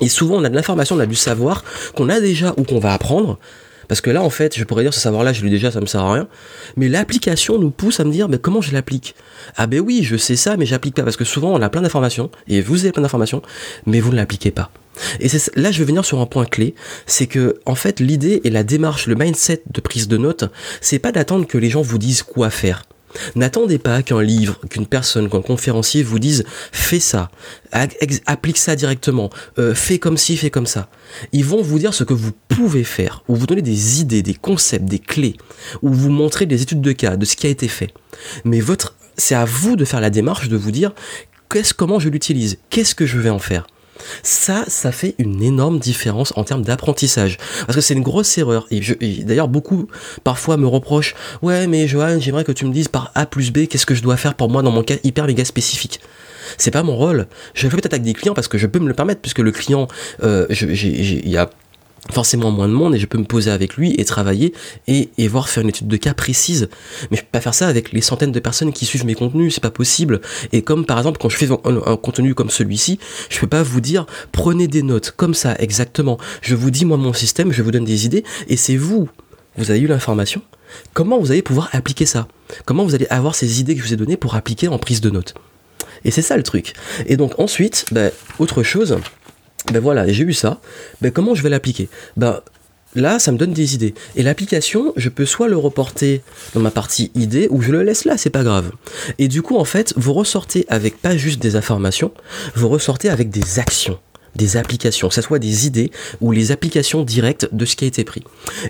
Et 0.00 0.08
souvent, 0.08 0.36
on 0.36 0.44
a 0.44 0.48
de 0.48 0.54
l'information, 0.54 0.96
on 0.96 1.00
a 1.00 1.06
du 1.06 1.14
savoir 1.14 1.64
qu'on 1.94 2.08
a 2.08 2.20
déjà 2.20 2.54
ou 2.56 2.64
qu'on 2.64 2.78
va 2.78 2.94
apprendre, 2.94 3.38
parce 3.90 4.00
que 4.00 4.10
là, 4.10 4.22
en 4.22 4.30
fait, 4.30 4.56
je 4.56 4.62
pourrais 4.62 4.84
dire 4.84 4.94
ce 4.94 5.00
savoir-là, 5.00 5.32
je 5.32 5.42
l'ai 5.42 5.50
déjà, 5.50 5.72
ça 5.72 5.80
me 5.80 5.86
sert 5.86 6.00
à 6.00 6.12
rien. 6.12 6.28
Mais 6.76 6.88
l'application 6.88 7.58
nous 7.58 7.72
pousse 7.72 7.98
à 7.98 8.04
me 8.04 8.12
dire, 8.12 8.28
mais 8.28 8.38
comment 8.38 8.60
je 8.60 8.72
l'applique? 8.72 9.16
Ah 9.56 9.66
ben 9.66 9.80
oui, 9.80 10.04
je 10.04 10.14
sais 10.14 10.36
ça, 10.36 10.56
mais 10.56 10.64
j'applique 10.64 10.94
pas. 10.94 11.02
Parce 11.02 11.16
que 11.16 11.24
souvent, 11.24 11.52
on 11.52 11.60
a 11.60 11.68
plein 11.68 11.82
d'informations, 11.82 12.30
et 12.46 12.60
vous 12.60 12.84
avez 12.84 12.92
plein 12.92 13.02
d'informations, 13.02 13.42
mais 13.86 13.98
vous 13.98 14.12
ne 14.12 14.16
l'appliquez 14.16 14.52
pas. 14.52 14.70
Et 15.18 15.26
là, 15.56 15.72
je 15.72 15.78
vais 15.80 15.84
venir 15.86 16.04
sur 16.04 16.20
un 16.20 16.26
point 16.26 16.44
clé, 16.44 16.76
c'est 17.06 17.26
que, 17.26 17.58
en 17.66 17.74
fait, 17.74 17.98
l'idée 17.98 18.40
et 18.44 18.50
la 18.50 18.62
démarche, 18.62 19.08
le 19.08 19.16
mindset 19.16 19.64
de 19.68 19.80
prise 19.80 20.06
de 20.06 20.18
notes, 20.18 20.44
c'est 20.80 21.00
pas 21.00 21.10
d'attendre 21.10 21.48
que 21.48 21.58
les 21.58 21.68
gens 21.68 21.82
vous 21.82 21.98
disent 21.98 22.22
quoi 22.22 22.48
faire. 22.48 22.84
N'attendez 23.34 23.78
pas 23.78 24.02
qu'un 24.02 24.22
livre, 24.22 24.58
qu'une 24.68 24.86
personne, 24.86 25.28
qu'un 25.28 25.42
conférencier 25.42 26.02
vous 26.02 26.18
dise 26.18 26.44
fais 26.72 27.00
ça, 27.00 27.30
applique 28.26 28.58
ça 28.58 28.76
directement, 28.76 29.30
euh, 29.58 29.74
fais 29.74 29.98
comme 29.98 30.16
ci, 30.16 30.36
fais 30.36 30.50
comme 30.50 30.66
ça. 30.66 30.88
Ils 31.32 31.44
vont 31.44 31.62
vous 31.62 31.78
dire 31.78 31.94
ce 31.94 32.04
que 32.04 32.14
vous 32.14 32.32
pouvez 32.48 32.84
faire, 32.84 33.22
ou 33.28 33.36
vous 33.36 33.46
donner 33.46 33.62
des 33.62 34.00
idées, 34.00 34.22
des 34.22 34.34
concepts, 34.34 34.84
des 34.84 34.98
clés, 34.98 35.36
ou 35.82 35.92
vous 35.92 36.10
montrer 36.10 36.46
des 36.46 36.62
études 36.62 36.80
de 36.80 36.92
cas, 36.92 37.16
de 37.16 37.24
ce 37.24 37.36
qui 37.36 37.46
a 37.46 37.50
été 37.50 37.68
fait. 37.68 37.92
Mais 38.44 38.60
votre, 38.60 38.94
c'est 39.16 39.34
à 39.34 39.44
vous 39.44 39.76
de 39.76 39.84
faire 39.84 40.00
la 40.00 40.10
démarche 40.10 40.48
de 40.48 40.56
vous 40.56 40.70
dire 40.70 40.92
comment 41.76 41.98
je 41.98 42.08
l'utilise, 42.08 42.58
qu'est-ce 42.70 42.94
que 42.94 43.06
je 43.06 43.18
vais 43.18 43.30
en 43.30 43.38
faire. 43.38 43.66
Ça, 44.22 44.64
ça 44.68 44.92
fait 44.92 45.14
une 45.18 45.42
énorme 45.42 45.78
différence 45.78 46.32
en 46.36 46.44
termes 46.44 46.62
d'apprentissage. 46.62 47.38
Parce 47.66 47.76
que 47.76 47.80
c'est 47.80 47.94
une 47.94 48.02
grosse 48.02 48.36
erreur. 48.38 48.66
Et, 48.70 48.80
d'ailleurs, 49.24 49.48
beaucoup 49.48 49.88
parfois 50.24 50.56
me 50.56 50.66
reprochent 50.66 51.14
Ouais, 51.42 51.66
mais 51.66 51.86
Johan, 51.88 52.18
j'aimerais 52.20 52.44
que 52.44 52.52
tu 52.52 52.64
me 52.64 52.72
dises 52.72 52.88
par 52.88 53.10
A 53.14 53.26
plus 53.26 53.50
B, 53.50 53.66
qu'est-ce 53.66 53.86
que 53.86 53.94
je 53.94 54.02
dois 54.02 54.16
faire 54.16 54.34
pour 54.34 54.50
moi 54.50 54.62
dans 54.62 54.72
mon 54.72 54.82
cas 54.82 54.96
hyper 55.04 55.26
méga 55.26 55.44
spécifique. 55.44 56.00
C'est 56.58 56.70
pas 56.70 56.82
mon 56.82 56.96
rôle. 56.96 57.26
Je 57.54 57.68
fais 57.68 57.76
peut-être 57.76 57.94
avec 57.94 58.02
des 58.02 58.14
clients 58.14 58.34
parce 58.34 58.48
que 58.48 58.58
je 58.58 58.66
peux 58.66 58.78
me 58.78 58.88
le 58.88 58.94
permettre, 58.94 59.20
puisque 59.20 59.38
le 59.38 59.52
client, 59.52 59.88
euh, 60.22 60.46
il 60.50 61.28
y 61.28 61.36
a 61.36 61.50
forcément 62.08 62.50
moins 62.50 62.68
de 62.68 62.72
monde 62.72 62.94
et 62.94 62.98
je 62.98 63.06
peux 63.06 63.18
me 63.18 63.24
poser 63.24 63.50
avec 63.50 63.76
lui 63.76 63.94
et 63.98 64.04
travailler 64.04 64.54
et, 64.88 65.10
et 65.18 65.28
voir 65.28 65.48
faire 65.48 65.62
une 65.62 65.68
étude 65.68 65.88
de 65.88 65.96
cas 65.96 66.14
précise. 66.14 66.68
Mais 67.10 67.16
je 67.16 67.22
peux 67.22 67.28
pas 67.32 67.40
faire 67.40 67.54
ça 67.54 67.68
avec 67.68 67.92
les 67.92 68.00
centaines 68.00 68.32
de 68.32 68.40
personnes 68.40 68.72
qui 68.72 68.86
suivent 68.86 69.04
mes 69.04 69.14
contenus, 69.14 69.54
c'est 69.54 69.62
pas 69.62 69.70
possible. 69.70 70.20
Et 70.52 70.62
comme 70.62 70.86
par 70.86 70.98
exemple 70.98 71.18
quand 71.20 71.28
je 71.28 71.36
fais 71.36 71.48
un, 71.50 71.96
contenu 71.96 72.34
comme 72.34 72.50
celui-ci, 72.50 72.98
je 73.28 73.38
peux 73.38 73.46
pas 73.46 73.62
vous 73.62 73.80
dire 73.80 74.06
prenez 74.32 74.66
des 74.66 74.82
notes 74.82 75.12
comme 75.16 75.34
ça 75.34 75.54
exactement. 75.58 76.18
Je 76.42 76.54
vous 76.54 76.70
dis 76.70 76.84
moi 76.84 76.96
mon 76.96 77.12
système, 77.12 77.52
je 77.52 77.62
vous 77.62 77.70
donne 77.70 77.84
des 77.84 78.06
idées 78.06 78.24
et 78.48 78.56
c'est 78.56 78.76
vous. 78.76 79.08
Vous 79.56 79.70
avez 79.70 79.80
eu 79.80 79.86
l'information. 79.86 80.42
Comment 80.94 81.18
vous 81.18 81.32
allez 81.32 81.42
pouvoir 81.42 81.68
appliquer 81.72 82.06
ça? 82.06 82.28
Comment 82.64 82.84
vous 82.84 82.94
allez 82.94 83.06
avoir 83.10 83.34
ces 83.34 83.60
idées 83.60 83.74
que 83.74 83.82
je 83.82 83.86
vous 83.86 83.94
ai 83.94 83.96
données 83.96 84.16
pour 84.16 84.36
appliquer 84.36 84.68
en 84.68 84.78
prise 84.78 85.00
de 85.00 85.10
notes? 85.10 85.34
Et 86.04 86.10
c'est 86.10 86.22
ça 86.22 86.36
le 86.36 86.42
truc. 86.42 86.74
Et 87.06 87.16
donc 87.16 87.38
ensuite, 87.38 87.86
bah, 87.92 88.10
autre 88.38 88.62
chose, 88.62 88.98
ben 89.72 89.80
voilà, 89.80 90.10
j'ai 90.10 90.24
eu 90.24 90.32
ça. 90.32 90.60
Ben 91.00 91.10
comment 91.10 91.34
je 91.34 91.42
vais 91.42 91.50
l'appliquer? 91.50 91.88
Ben 92.16 92.40
là, 92.94 93.18
ça 93.18 93.32
me 93.32 93.38
donne 93.38 93.52
des 93.52 93.74
idées. 93.74 93.94
Et 94.16 94.22
l'application, 94.22 94.92
je 94.96 95.08
peux 95.08 95.26
soit 95.26 95.48
le 95.48 95.56
reporter 95.56 96.22
dans 96.54 96.60
ma 96.60 96.70
partie 96.70 97.10
idée, 97.14 97.48
ou 97.50 97.62
je 97.62 97.72
le 97.72 97.82
laisse 97.82 98.04
là, 98.04 98.16
c'est 98.16 98.30
pas 98.30 98.42
grave. 98.42 98.70
Et 99.18 99.28
du 99.28 99.42
coup, 99.42 99.56
en 99.56 99.64
fait, 99.64 99.94
vous 99.96 100.12
ressortez 100.12 100.64
avec 100.68 101.00
pas 101.00 101.16
juste 101.16 101.40
des 101.40 101.56
informations, 101.56 102.12
vous 102.54 102.68
ressortez 102.68 103.08
avec 103.08 103.30
des 103.30 103.58
actions 103.58 103.98
des 104.36 104.56
applications, 104.56 105.08
que 105.08 105.20
soit 105.20 105.38
des 105.38 105.66
idées 105.66 105.90
ou 106.20 106.32
les 106.32 106.52
applications 106.52 107.02
directes 107.02 107.48
de 107.52 107.64
ce 107.64 107.76
qui 107.76 107.84
a 107.84 107.88
été 107.88 108.04
pris. 108.04 108.22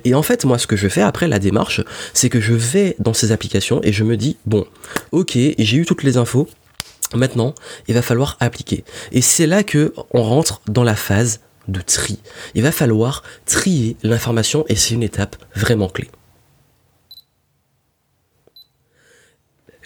Et 0.04 0.14
en 0.14 0.22
fait, 0.22 0.44
moi, 0.44 0.58
ce 0.58 0.66
que 0.66 0.76
je 0.76 0.88
fais 0.88 1.02
après 1.02 1.28
la 1.28 1.38
démarche, 1.38 1.82
c'est 2.14 2.28
que 2.28 2.40
je 2.40 2.54
vais 2.54 2.96
dans 2.98 3.14
ces 3.14 3.32
applications 3.32 3.80
et 3.82 3.92
je 3.92 4.04
me 4.04 4.16
dis, 4.16 4.36
bon, 4.46 4.66
ok, 5.12 5.32
j'ai 5.36 5.76
eu 5.76 5.84
toutes 5.84 6.02
les 6.02 6.16
infos, 6.16 6.48
Maintenant, 7.14 7.54
il 7.88 7.94
va 7.94 8.02
falloir 8.02 8.36
appliquer. 8.40 8.84
Et 9.12 9.20
c'est 9.20 9.46
là 9.46 9.62
que 9.62 9.92
on 10.12 10.22
rentre 10.22 10.62
dans 10.66 10.84
la 10.84 10.94
phase 10.94 11.40
de 11.68 11.80
tri. 11.80 12.18
Il 12.54 12.62
va 12.62 12.72
falloir 12.72 13.22
trier 13.46 13.96
l'information 14.02 14.64
et 14.68 14.76
c'est 14.76 14.94
une 14.94 15.02
étape 15.02 15.36
vraiment 15.54 15.88
clé. 15.88 16.08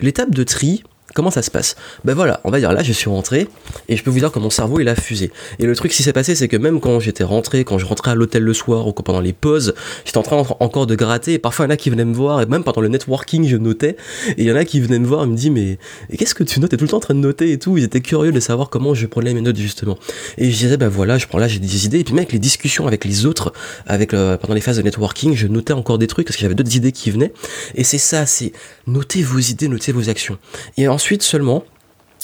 L'étape 0.00 0.30
de 0.30 0.44
tri, 0.44 0.82
Comment 1.14 1.30
ça 1.30 1.42
se 1.42 1.50
passe? 1.50 1.76
Ben 2.04 2.12
voilà, 2.14 2.40
on 2.42 2.50
va 2.50 2.58
dire 2.58 2.72
là, 2.72 2.82
je 2.82 2.92
suis 2.92 3.08
rentré 3.08 3.46
et 3.88 3.96
je 3.96 4.02
peux 4.02 4.10
vous 4.10 4.18
dire 4.18 4.32
que 4.32 4.40
mon 4.40 4.50
cerveau 4.50 4.80
il 4.80 4.88
a 4.88 4.96
fusé. 4.96 5.30
Et 5.60 5.66
le 5.66 5.76
truc 5.76 5.92
qui 5.92 6.02
s'est 6.02 6.12
passé, 6.12 6.34
c'est 6.34 6.48
que 6.48 6.56
même 6.56 6.80
quand 6.80 6.98
j'étais 6.98 7.22
rentré, 7.22 7.64
quand 7.64 7.78
je 7.78 7.86
rentrais 7.86 8.10
à 8.10 8.14
l'hôtel 8.16 8.42
le 8.42 8.52
soir 8.52 8.88
ou 8.88 8.92
pendant 8.92 9.20
les 9.20 9.32
pauses, 9.32 9.74
j'étais 10.04 10.18
en 10.18 10.22
train 10.22 10.44
encore 10.58 10.86
de 10.88 10.94
gratter. 10.96 11.34
Et 11.34 11.38
parfois 11.38 11.66
il 11.66 11.68
y 11.68 11.70
en 11.70 11.74
a 11.74 11.76
qui 11.76 11.88
venaient 11.88 12.04
me 12.04 12.14
voir 12.14 12.42
et 12.42 12.46
même 12.46 12.64
pendant 12.64 12.80
le 12.80 12.88
networking, 12.88 13.46
je 13.46 13.56
notais. 13.56 13.96
Et 14.30 14.42
il 14.42 14.44
y 14.44 14.52
en 14.52 14.56
a 14.56 14.64
qui 14.64 14.80
venaient 14.80 14.98
me 14.98 15.06
voir 15.06 15.22
et 15.22 15.26
me 15.28 15.36
disent 15.36 15.50
mais 15.50 15.78
qu'est-ce 16.18 16.34
que 16.34 16.42
tu 16.42 16.58
notes? 16.58 16.72
T'es 16.72 16.76
tout 16.76 16.84
le 16.84 16.90
temps 16.90 16.96
en 16.96 17.00
train 17.00 17.14
de 17.14 17.20
noter 17.20 17.52
et 17.52 17.58
tout. 17.60 17.78
Ils 17.78 17.84
étaient 17.84 18.00
curieux 18.00 18.32
de 18.32 18.40
savoir 18.40 18.68
comment 18.68 18.92
je 18.92 19.06
prenais 19.06 19.32
mes 19.34 19.40
notes 19.40 19.56
justement. 19.56 19.96
Et 20.36 20.50
je 20.50 20.56
disais 20.56 20.76
ben 20.76 20.88
voilà, 20.88 21.16
je 21.16 21.28
prends 21.28 21.38
là, 21.38 21.46
j'ai 21.46 21.60
des 21.60 21.86
idées. 21.86 22.00
Et 22.00 22.04
puis 22.04 22.14
même 22.14 22.22
avec 22.22 22.32
les 22.32 22.40
discussions 22.40 22.88
avec 22.88 23.04
les 23.04 23.24
autres, 23.24 23.52
avec 23.86 24.10
pendant 24.10 24.54
les 24.54 24.60
phases 24.60 24.78
de 24.78 24.82
networking, 24.82 25.36
je 25.36 25.46
notais 25.46 25.74
encore 25.74 25.98
des 25.98 26.08
trucs 26.08 26.26
parce 26.26 26.36
que 26.36 26.42
j'avais 26.42 26.56
d'autres 26.56 26.74
idées 26.74 26.90
qui 26.92 27.12
venaient. 27.12 27.32
Et 27.76 27.84
c'est 27.84 27.98
ça, 27.98 28.26
c'est 28.26 28.50
noter 28.88 29.22
vos 29.22 29.38
idées, 29.38 29.68
noter 29.68 29.92
vos 29.92 30.08
actions. 30.08 30.38
Et 30.76 30.88
ensuite 30.88 31.03
Ensuite 31.04 31.22
seulement, 31.22 31.66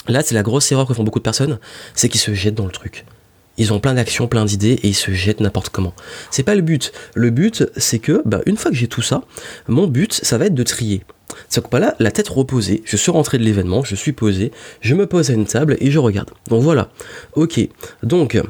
là 0.09 0.23
c'est 0.23 0.35
la 0.35 0.43
grosse 0.43 0.73
erreur 0.73 0.87
que 0.87 0.95
font 0.95 1.05
beaucoup 1.05 1.19
de 1.19 1.25
personnes, 1.25 1.59
c'est 1.95 2.09
qu'ils 2.09 2.19
se 2.19 2.33
jettent 2.33 2.55
dans 2.55 2.65
le 2.65 2.71
truc. 2.71 3.05
Ils 3.59 3.75
ont 3.75 3.79
plein 3.79 3.93
d'actions, 3.93 4.27
plein 4.27 4.47
d'idées 4.47 4.81
et 4.83 4.89
ils 4.89 4.95
se 4.95 5.11
jettent 5.11 5.41
n'importe 5.41 5.69
comment. 5.69 5.93
C'est 6.31 6.45
pas 6.45 6.55
le 6.55 6.63
but. 6.63 6.91
Le 7.15 7.29
but, 7.29 7.67
c'est 7.77 7.99
que, 7.99 8.23
bah, 8.25 8.41
une 8.47 8.57
fois 8.57 8.71
que 8.71 8.79
j'ai 8.79 8.89
tout 8.89 9.03
ça, 9.03 9.21
mon 9.69 9.87
but, 9.87 10.15
ça 10.15 10.39
va 10.39 10.47
être 10.47 10.55
de 10.55 10.63
trier. 10.63 11.03
C'est 11.51 11.63
que 11.63 11.77
là, 11.77 11.95
la 11.99 12.11
tête 12.11 12.29
reposée, 12.29 12.81
je 12.87 12.97
suis 12.97 13.11
rentré 13.11 13.37
de 13.37 13.43
l'événement, 13.43 13.85
je 13.85 13.95
suis 13.95 14.13
posé, 14.13 14.51
je 14.81 14.95
me 14.95 15.07
pose 15.07 15.29
à 15.29 15.35
une 15.35 15.45
table 15.45 15.77
et 15.79 15.91
je 15.91 15.99
regarde. 15.99 16.31
Donc 16.49 16.63
voilà. 16.63 16.89
Ok. 17.35 17.61
Donc, 18.03 18.41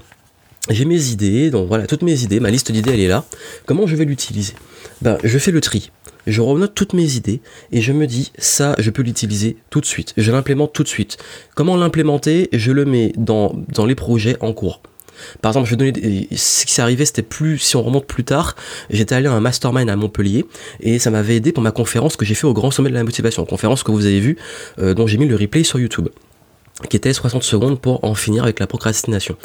j'ai 0.69 0.85
mes 0.85 1.09
idées, 1.09 1.51
donc 1.51 1.67
voilà, 1.67 1.89
toutes 1.89 2.03
mes 2.03 2.23
idées, 2.23 2.39
ma 2.39 2.51
liste 2.51 2.71
d'idées 2.71 2.93
elle 2.93 3.01
est 3.01 3.09
là. 3.09 3.25
Comment 3.67 3.89
je 3.89 3.97
vais 3.97 4.05
l'utiliser? 4.05 4.55
Ben, 5.03 5.19
je 5.25 5.39
fais 5.39 5.51
le 5.51 5.61
tri. 5.61 5.91
Je 6.27 6.41
renote 6.41 6.75
toutes 6.75 6.93
mes 6.93 7.15
idées 7.15 7.41
et 7.73 7.81
je 7.81 7.93
me 7.93 8.07
dis 8.07 8.33
ça, 8.39 8.75
je 8.79 8.91
peux 8.91 9.03
l'utiliser 9.03 9.57
tout 9.71 9.81
de 9.81 9.87
suite. 9.87 10.13
Je 10.17 10.31
l'implémente 10.33 10.73
tout 10.73 10.83
de 10.83 10.89
suite. 10.89 11.19
Comment 11.55 11.77
l'implémenter? 11.77 12.49
Je 12.53 12.73
le 12.73 12.85
mets 12.85 13.13
dans, 13.17 13.55
dans 13.69 13.87
les 13.87 13.95
projets 13.95 14.37
en 14.41 14.53
cours. 14.53 14.81
Par 15.43 15.51
exemple, 15.51 15.67
je 15.67 15.71
vais 15.73 15.77
donner 15.77 16.29
ce 16.35 16.65
qui 16.65 16.73
s'est 16.73 16.83
arrivé, 16.83 17.05
c'était 17.05 17.23
plus 17.23 17.59
si 17.59 17.77
on 17.77 17.83
remonte 17.83 18.07
plus 18.07 18.25
tard, 18.25 18.57
j'étais 18.89 19.15
allé 19.15 19.27
à 19.27 19.33
un 19.33 19.41
mastermind 19.41 19.89
à 19.91 19.97
Montpellier 19.97 20.47
et 20.81 20.99
ça 20.99 21.11
m'avait 21.11 21.37
aidé 21.37 21.53
pour 21.53 21.63
ma 21.63 21.73
conférence 21.73 22.17
que 22.17 22.25
j'ai 22.25 22.35
fait 22.35 22.47
au 22.47 22.55
Grand 22.55 22.71
Sommet 22.71 22.89
de 22.89 22.95
la 22.95 23.05
Motivation, 23.05 23.45
conférence 23.45 23.83
que 23.83 23.91
vous 23.91 24.07
avez 24.07 24.21
vue, 24.21 24.37
euh, 24.79 24.95
dont 24.95 25.07
j'ai 25.07 25.19
mis 25.19 25.27
le 25.27 25.37
replay 25.37 25.63
sur 25.63 25.79
YouTube, 25.79 26.09
qui 26.89 26.97
était 26.97 27.13
60 27.13 27.43
secondes 27.43 27.81
pour 27.81 28.03
en 28.05 28.15
finir 28.15 28.45
avec 28.45 28.61
la 28.61 28.67
procrastination 28.67 29.37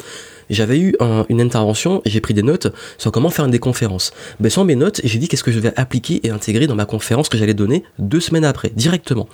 j'avais 0.50 0.78
eu 0.78 0.94
une 1.28 1.40
intervention, 1.40 2.02
j'ai 2.06 2.20
pris 2.20 2.34
des 2.34 2.42
notes 2.42 2.68
sur 2.98 3.10
comment 3.10 3.30
faire 3.30 3.44
une 3.44 3.56
conférences. 3.58 4.12
Ben, 4.40 4.50
sans 4.50 4.64
mes 4.64 4.76
notes, 4.76 5.00
j'ai 5.04 5.18
dit 5.18 5.28
qu'est-ce 5.28 5.44
que 5.44 5.52
je 5.52 5.58
vais 5.58 5.72
appliquer 5.76 6.20
et 6.26 6.30
intégrer 6.30 6.66
dans 6.66 6.74
ma 6.74 6.84
conférence 6.84 7.28
que 7.28 7.38
j'allais 7.38 7.54
donner 7.54 7.84
deux 7.98 8.20
semaines 8.20 8.44
après, 8.44 8.70
directement. 8.74 9.28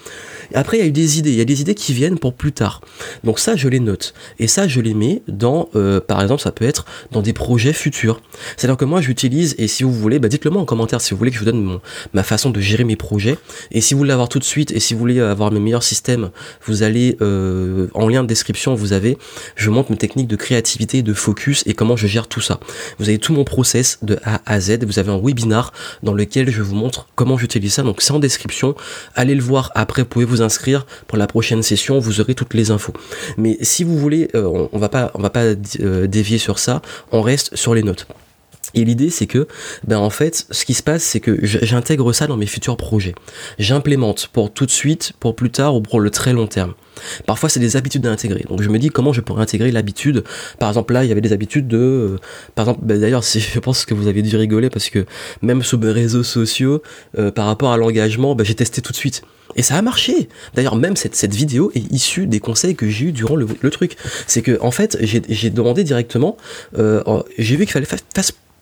Après, 0.55 0.79
il 0.79 0.81
y 0.81 0.85
a 0.85 0.87
eu 0.87 0.93
des 0.93 1.19
idées, 1.19 1.31
il 1.31 1.37
y 1.37 1.41
a 1.41 1.45
des 1.45 1.61
idées 1.61 1.75
qui 1.75 1.93
viennent 1.93 2.19
pour 2.19 2.35
plus 2.35 2.53
tard. 2.53 2.81
Donc 3.25 3.39
ça, 3.39 3.57
je 3.57 3.69
les 3.69 3.81
note. 3.81 4.15
Et 4.39 4.47
ça, 4.47 4.69
je 4.69 4.81
les 4.81 4.95
mets 4.95 5.23
dans, 5.29 5.69
euh, 5.75 6.01
par 6.01 6.21
exemple, 6.23 6.43
ça 6.43 6.53
peut 6.53 6.65
être 6.65 6.85
dans 7.11 7.23
des 7.23 7.33
projets 7.33 7.73
futurs. 7.73 8.21
C'est-à-dire 8.57 8.77
que 8.77 8.85
moi, 8.85 9.01
j'utilise, 9.01 9.55
et 9.59 9.69
si 9.69 9.83
vous 9.83 9.93
voulez, 9.93 10.19
bah, 10.19 10.29
dites-le 10.29 10.51
moi 10.51 10.63
en 10.63 10.67
commentaire 10.67 11.01
si 11.01 11.13
vous 11.13 11.19
voulez 11.19 11.31
que 11.31 11.37
je 11.37 11.45
vous 11.45 11.51
donne 11.51 11.79
ma 12.13 12.23
façon 12.23 12.51
de 12.51 12.61
gérer 12.61 12.85
mes 12.85 12.97
projets. 12.97 13.39
Et 13.71 13.81
si 13.81 13.95
vous 13.95 13.99
voulez 13.99 14.09
l'avoir 14.09 14.29
tout 14.29 14.39
de 14.39 14.45
suite, 14.45 14.73
et 14.73 14.81
si 14.81 14.95
vous 14.95 15.01
voulez 15.01 15.21
avoir 15.21 15.51
mes 15.53 15.61
meilleurs 15.61 15.83
systèmes, 15.83 16.31
vous 16.67 16.83
allez, 16.83 17.17
euh, 17.21 17.89
en 17.95 18.09
lien 18.09 18.23
de 18.23 18.29
description, 18.29 18.75
vous 18.75 18.93
avez, 18.93 19.19
je 19.57 19.71
montre 19.71 19.91
mes 19.91 19.97
techniques 19.97 20.29
de 20.29 20.37
créativité 20.37 21.02
de 21.03 21.15
focus 21.15 21.63
et 21.67 21.75
comment 21.75 21.97
je 21.97 22.07
gère 22.07 22.29
tout 22.29 22.41
ça. 22.41 22.61
Vous 22.99 23.09
avez 23.09 23.19
tout 23.19 23.33
mon 23.33 23.45
process 23.45 23.99
de 24.03 24.19
A 24.25 24.41
à 24.47 24.61
Z. 24.61 24.85
Vous 24.85 24.99
avez 24.99 25.11
un 25.11 25.19
webinar 25.19 25.73
dans 26.03 26.15
lequel 26.15 26.51
je 26.51 26.63
vous 26.63 26.75
montre 26.75 27.09
comment 27.15 27.37
j'utilise 27.37 27.75
ça. 27.75 27.83
Donc 27.83 28.03
c'est 28.03 28.13
en 28.13 28.19
description. 28.19 28.75
Allez 29.15 29.35
le 29.35 29.43
voir 29.43 29.73
après. 29.75 30.03
Vous 30.03 30.09
pouvez 30.09 30.25
vous 30.25 30.43
inscrire 30.43 30.87
pour 31.07 31.19
la 31.19 31.27
prochaine 31.27 31.63
session. 31.63 31.99
Vous 31.99 32.21
aurez 32.21 32.35
toutes 32.35 32.55
les 32.55 32.71
infos. 32.71 32.93
Mais 33.37 33.59
si 33.63 33.85
vous 33.85 33.99
voulez, 33.99 34.29
euh, 34.35 34.69
on, 34.73 34.79
va 34.79 34.89
pas, 34.89 35.11
on 35.15 35.23
va 35.23 35.31
pas 35.31 35.45
euh, 35.81 36.07
dévier 36.07 36.39
sur 36.39 36.59
ça. 36.59 36.83
On 37.11 37.23
reste 37.23 37.57
sur 37.57 37.75
les 37.75 37.83
notes. 37.83 38.07
Et 38.75 38.85
l'idée, 38.85 39.11
c'est 39.11 39.27
que, 39.27 39.47
ben 39.87 39.99
en 39.99 40.11
fait, 40.11 40.47
ce 40.51 40.65
qui 40.65 40.75
se 40.75 40.83
passe, 40.83 41.03
c'est 41.03 41.21
que 41.21 41.39
j'intègre 41.43 42.13
ça 42.13 42.27
dans 42.27 42.37
mes 42.37 42.47
futurs 42.47 42.77
projets. 42.77 43.15
J'implémente 43.59 44.29
pour 44.33 44.53
tout 44.53 44.67
de 44.67 44.71
suite, 44.71 45.13
pour 45.21 45.37
plus 45.37 45.51
tard 45.51 45.75
ou 45.75 45.83
pour 45.83 46.01
le 46.01 46.11
très 46.11 46.33
long 46.33 46.47
terme. 46.47 46.75
Parfois, 47.27 47.49
c'est 47.49 47.61
des 47.61 47.77
habitudes 47.77 48.07
à 48.07 48.11
intégrer. 48.11 48.45
Donc, 48.49 48.63
je 48.63 48.69
me 48.69 48.79
dis 48.79 48.89
comment 48.89 49.13
je 49.13 49.21
pourrais 49.21 49.43
intégrer 49.43 49.71
l'habitude? 49.73 50.25
Par 50.59 50.69
exemple, 50.71 50.95
là, 50.95 51.05
il 51.05 51.09
y 51.09 51.13
avait 51.13 51.21
des 51.21 51.33
habitudes 51.33 51.69
de. 51.69 51.77
Euh, 51.77 52.19
par 52.55 52.67
exemple, 52.67 52.81
ben, 52.85 52.99
d'ailleurs, 52.99 53.23
je 53.23 53.59
pense 53.59 53.85
que 53.85 53.95
vous 53.95 54.07
avez 54.07 54.23
dû 54.23 54.37
rigoler 54.37 54.71
parce 54.71 54.89
que 54.89 55.05
même 55.43 55.63
sur 55.63 55.79
mes 55.79 55.91
réseaux 55.91 56.23
sociaux, 56.23 56.83
euh, 57.19 57.31
par 57.31 57.47
rapport 57.47 57.73
à 57.73 57.77
l'engagement, 57.77 58.35
ben, 58.35 58.45
j'ai 58.45 58.55
testé 58.55 58.81
tout 58.81 58.93
de 58.93 58.97
suite. 58.97 59.23
Et 59.55 59.63
ça 59.63 59.77
a 59.77 59.83
marché. 59.83 60.29
D'ailleurs, 60.55 60.77
même 60.77 60.97
cette, 60.97 61.15
cette 61.15 61.35
vidéo 61.35 61.71
est 61.75 61.93
issue 61.93 62.27
des 62.27 62.41
conseils 62.41 62.75
que 62.75 62.89
j'ai 62.89 63.07
eu 63.07 63.13
durant 63.13 63.37
le, 63.37 63.47
truc. 63.71 63.97
C'est 64.27 64.41
que, 64.41 64.59
en 64.63 64.71
fait, 64.71 64.97
j'ai 65.03 65.51
demandé 65.51 65.85
directement, 65.85 66.39
euh, 66.79 67.03
j'ai 67.37 67.57
vu 67.57 67.65
qu'il 67.65 67.73
fallait 67.73 67.85
faire 67.85 67.99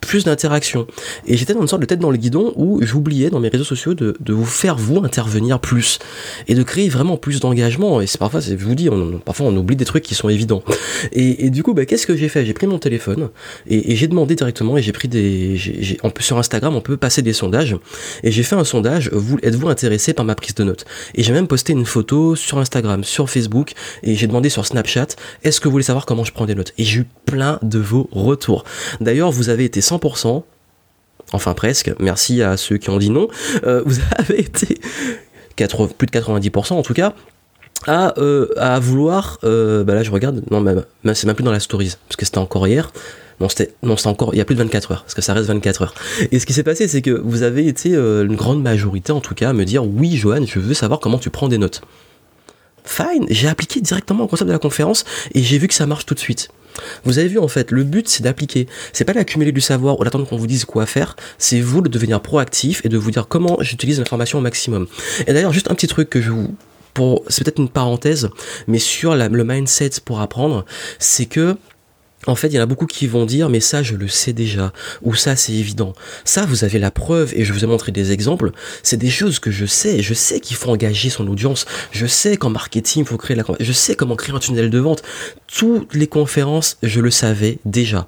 plus 0.00 0.25
d'interaction. 0.25 0.87
Et 1.26 1.37
j'étais 1.37 1.54
dans 1.54 1.61
une 1.61 1.69
sorte 1.69 1.83
de 1.83 1.87
tête 1.87 1.99
dans 1.99 2.11
le 2.11 2.16
guidon 2.16 2.52
où 2.57 2.80
j'oubliais 2.83 3.30
dans 3.30 3.40
mes 3.40 3.49
réseaux 3.49 3.64
sociaux 3.64 3.95
de, 3.95 4.14
vous 4.28 4.45
faire 4.45 4.76
vous 4.76 5.02
intervenir 5.04 5.61
plus 5.61 5.99
et 6.49 6.54
de 6.54 6.62
créer 6.62 6.88
vraiment 6.88 7.16
plus 7.16 7.40
d'engagement. 7.40 8.00
Et 8.00 8.07
c'est 8.07 8.19
parfois, 8.19 8.40
je 8.40 8.54
vous 8.54 8.75
dis, 8.75 8.88
parfois 9.25 9.47
on 9.47 9.57
oublie 9.57 9.76
des 9.76 9.85
trucs 9.85 10.04
qui 10.04 10.14
sont 10.14 10.28
évidents. 10.28 10.62
Et, 11.12 11.50
du 11.50 11.62
coup, 11.62 11.75
bah, 11.75 11.85
qu'est-ce 11.85 12.07
que 12.07 12.16
j'ai 12.16 12.28
fait? 12.28 12.45
J'ai 12.45 12.54
pris 12.54 12.66
mon 12.66 12.78
téléphone 12.78 13.30
et, 13.66 13.97
j'ai 13.97 14.09
demandé 14.09 14.35
directement 14.35 14.76
et 14.76 14.83
j'ai 14.83 14.92
pris 14.92 15.09
des, 15.09 15.59
sur 16.21 16.38
Instagram, 16.38 16.75
on 16.75 16.80
peut 16.80 16.97
passer 16.97 17.23
des 17.23 17.33
sondages 17.33 17.76
et 18.23 18.30
j'ai 18.30 18.42
fait 18.42 18.57
un 18.57 18.64
sondage. 18.64 19.11
Vous 19.12 19.38
êtes-vous 19.42 19.69
intéressé 19.69 20.14
par 20.14 20.25
ma 20.25 20.35
prise 20.35 20.54
de 20.54 20.64
notes? 20.64 20.85
Et 21.14 21.23
j'ai 21.23 21.33
même 21.33 21.47
posté 21.47 21.73
une 21.73 21.85
photo 21.85 22.37
sur 22.37 22.59
Instagram, 22.59 23.04
sur 23.04 23.28
Facebook 23.28 23.73
et 24.02 24.14
j'ai 24.14 24.26
demandé 24.26 24.49
sur 24.49 24.66
Snapchat 24.66 25.00
est-ce 25.43 25.60
que 25.60 25.69
vous 25.69 25.73
voulez 25.73 25.84
savoir 25.84 26.06
comment 26.06 26.25
je 26.25 26.32
prends 26.32 26.47
des 26.47 26.54
notes? 26.54 26.73
Et 26.78 26.84
j'ai 26.84 27.00
eu 27.00 27.06
plein 27.26 27.58
de 27.63 27.78
vos 27.78 28.08
retours. 28.13 28.65
D'ailleurs, 29.00 29.30
vous 29.30 29.49
avez 29.49 29.65
été 29.65 29.80
100%, 29.91 30.43
enfin 31.33 31.55
presque, 31.55 31.93
merci 31.99 32.43
à 32.43 32.57
ceux 32.57 32.79
qui 32.79 32.91
ont 32.91 32.99
dit 32.99 33.11
non, 33.11 33.29
euh, 33.65 33.83
vous 33.85 33.97
avez 34.17 34.41
été 34.41 34.81
plus 35.99 36.07
de 36.07 36.13
90% 36.13 36.73
en 36.73 36.83
tout 36.83 36.95
cas, 36.95 37.15
à, 37.87 38.19
euh, 38.19 38.79
vouloir, 38.81 39.39
euh, 39.45 39.85
bah 39.85 39.95
là 39.95 40.03
je 40.03 40.11
regarde, 40.11 40.43
non 40.50 40.61
mais, 40.61 40.75
c'est 41.15 41.26
même 41.26 41.37
plus 41.37 41.45
dans 41.45 41.53
la 41.53 41.61
stories, 41.61 41.97
parce 42.09 42.17
que 42.17 42.25
c'était 42.25 42.39
encore 42.39 42.67
hier, 42.67 42.93
non 43.41 43.49
c'était 43.49 43.75
non 43.83 43.97
c'était 43.97 44.09
encore 44.09 44.35
il 44.35 44.39
y 44.39 44.41
a 44.41 44.45
plus 44.45 44.55
de 44.55 44.63
24 44.63 44.93
heures 44.93 45.03
parce 45.03 45.15
que 45.15 45.23
ça 45.23 45.33
reste 45.33 45.49
24 45.49 45.83
heures. 45.83 45.95
Et 46.31 46.39
ce 46.39 46.45
qui 46.45 46.53
s'est 46.53 46.63
passé 46.63 46.89
c'est 46.89 47.00
que 47.00 47.11
vous 47.11 47.43
avez 47.43 47.67
été 47.67 47.95
une 47.95 48.37
grande 48.37 48.63
majorité 48.63 49.13
en 49.13 49.21
tout 49.21 49.35
cas 49.35 49.49
à 49.49 49.53
me 49.55 49.65
dire 49.65 49.83
oui 49.83 50.15
Johan 50.17 50.45
je 50.45 50.59
veux 50.59 50.75
savoir 50.75 51.00
comment 51.00 51.17
tu 51.17 51.31
prends 51.31 51.49
des 51.49 51.57
notes 51.57 51.81
fine 52.84 53.26
j'ai 53.28 53.49
appliqué 53.49 53.80
directement 53.80 54.25
au 54.25 54.26
concept 54.26 54.49
de 54.49 54.52
la 54.52 54.58
conférence 54.58 55.04
et 55.34 55.43
j'ai 55.43 55.58
vu 55.58 55.69
que 55.69 55.75
ça 55.75 55.86
marche 55.86 56.06
tout 56.06 56.14
de 56.14 56.21
suite 56.21 56.50
vous 57.04 57.19
avez 57.19 57.28
vu 57.28 57.38
en 57.38 57.49
fait, 57.49 57.71
le 57.71 57.84
but 57.84 58.08
c'est 58.08 58.23
d'appliquer. 58.23 58.66
C'est 58.93 59.04
pas 59.04 59.12
d'accumuler 59.12 59.52
du 59.52 59.60
savoir 59.60 59.99
ou 59.99 60.04
d'attendre 60.04 60.26
qu'on 60.26 60.36
vous 60.36 60.47
dise 60.47 60.64
quoi 60.64 60.86
faire, 60.86 61.16
c'est 61.36 61.60
vous 61.60 61.82
de 61.82 61.88
devenir 61.88 62.21
proactif 62.21 62.84
et 62.84 62.88
de 62.88 62.97
vous 62.97 63.10
dire 63.10 63.28
comment 63.28 63.56
j'utilise 63.60 63.99
l'information 63.99 64.38
au 64.38 64.43
maximum. 64.43 64.86
Et 65.26 65.32
d'ailleurs, 65.32 65.52
juste 65.52 65.71
un 65.71 65.75
petit 65.75 65.88
truc 65.88 66.08
que 66.08 66.21
je 66.21 66.30
vous 66.30 66.54
c'est 67.28 67.45
peut-être 67.45 67.60
une 67.60 67.69
parenthèse, 67.71 68.28
mais 68.66 68.78
sur 68.78 69.14
le 69.14 69.45
mindset 69.45 69.90
pour 70.04 70.21
apprendre, 70.21 70.66
c'est 70.99 71.25
que 71.25 71.56
en 72.26 72.35
fait, 72.35 72.49
il 72.49 72.54
y 72.54 72.59
en 72.59 72.63
a 72.63 72.67
beaucoup 72.67 72.87
qui 72.87 73.06
vont 73.06 73.25
dire, 73.25 73.49
mais 73.49 73.61
ça, 73.61 73.83
je 73.83 73.95
le 73.95 74.09
sais 74.09 74.33
déjà, 74.33 74.73
ou 75.02 75.15
ça, 75.15 75.37
c'est 75.37 75.52
évident. 75.52 75.95
Ça, 76.25 76.45
vous 76.45 76.65
avez 76.65 76.78
la 76.78 76.91
preuve, 76.91 77.33
et 77.35 77.45
je 77.45 77.52
vous 77.52 77.65
ai 77.65 77.67
montré 77.67 77.93
des 77.93 78.13
exemples. 78.13 78.52
C'est 78.83 78.99
des 78.99 79.11
choses 79.11 79.39
que 79.39 79.50
je 79.50 79.65
sais. 79.65 80.02
Je 80.02 80.15
sais 80.15 80.41
qu'il 80.41 80.56
faut 80.56 80.71
engager 80.71 81.09
son 81.09 81.26
audience. 81.28 81.65
Je 81.93 82.06
sais 82.06 82.37
qu'en 82.37 82.50
marketing, 82.50 83.04
il 83.04 83.09
faut 83.09 83.17
créer 83.17 83.37
la, 83.37 83.45
je 83.59 83.73
sais 83.73 83.95
comment 83.95 84.17
créer 84.17 84.35
un 84.35 84.39
tunnel 84.39 84.71
de 84.71 84.78
vente. 84.78 85.02
Toutes 85.47 85.95
les 85.95 86.06
conférences, 86.06 86.76
je 86.83 87.00
le 87.00 87.11
savais 87.11 87.59
déjà. 87.65 88.06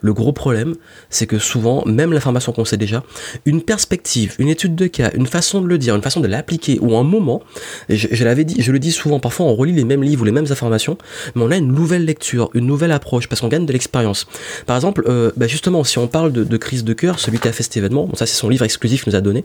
Le 0.00 0.12
gros 0.12 0.32
problème, 0.32 0.74
c'est 1.10 1.26
que 1.26 1.38
souvent, 1.38 1.84
même 1.86 2.12
l'information 2.12 2.52
qu'on 2.52 2.64
sait 2.64 2.76
déjà, 2.76 3.02
une 3.44 3.62
perspective, 3.62 4.34
une 4.38 4.48
étude 4.48 4.74
de 4.74 4.86
cas, 4.86 5.10
une 5.14 5.26
façon 5.26 5.60
de 5.60 5.66
le 5.66 5.78
dire, 5.78 5.94
une 5.94 6.02
façon 6.02 6.20
de 6.20 6.26
l'appliquer, 6.26 6.78
ou 6.80 6.96
un 6.96 7.02
moment, 7.02 7.42
je, 7.88 8.24
l'avais 8.24 8.44
dit, 8.44 8.60
je 8.60 8.72
le 8.72 8.78
dis 8.78 8.92
souvent, 8.92 9.20
parfois 9.20 9.46
on 9.46 9.54
relit 9.54 9.72
les 9.72 9.84
mêmes 9.84 10.02
livres 10.02 10.22
ou 10.22 10.24
les 10.24 10.32
mêmes 10.32 10.46
informations, 10.50 10.98
mais 11.34 11.42
on 11.42 11.50
a 11.50 11.56
une 11.56 11.72
nouvelle 11.72 12.04
lecture, 12.04 12.50
une 12.54 12.66
nouvelle 12.66 12.92
approche, 12.92 13.28
parce 13.28 13.40
qu'on 13.40 13.48
gagne 13.48 13.66
de 13.66 13.72
l'expérience. 13.72 14.26
Par 14.66 14.76
exemple, 14.76 15.04
euh, 15.08 15.30
bah 15.36 15.46
justement, 15.46 15.84
si 15.84 15.98
on 15.98 16.08
parle 16.08 16.32
de, 16.32 16.56
crise 16.56 16.84
de 16.84 16.92
cœur, 16.92 17.18
celui 17.18 17.38
qui 17.38 17.48
a 17.48 17.52
fait 17.52 17.62
cet 17.62 17.76
événement, 17.76 18.08
ça 18.14 18.26
c'est 18.26 18.36
son 18.36 18.48
livre 18.48 18.64
exclusif 18.64 19.04
qu'il 19.04 19.12
nous 19.12 19.16
a 19.16 19.20
donné, 19.20 19.44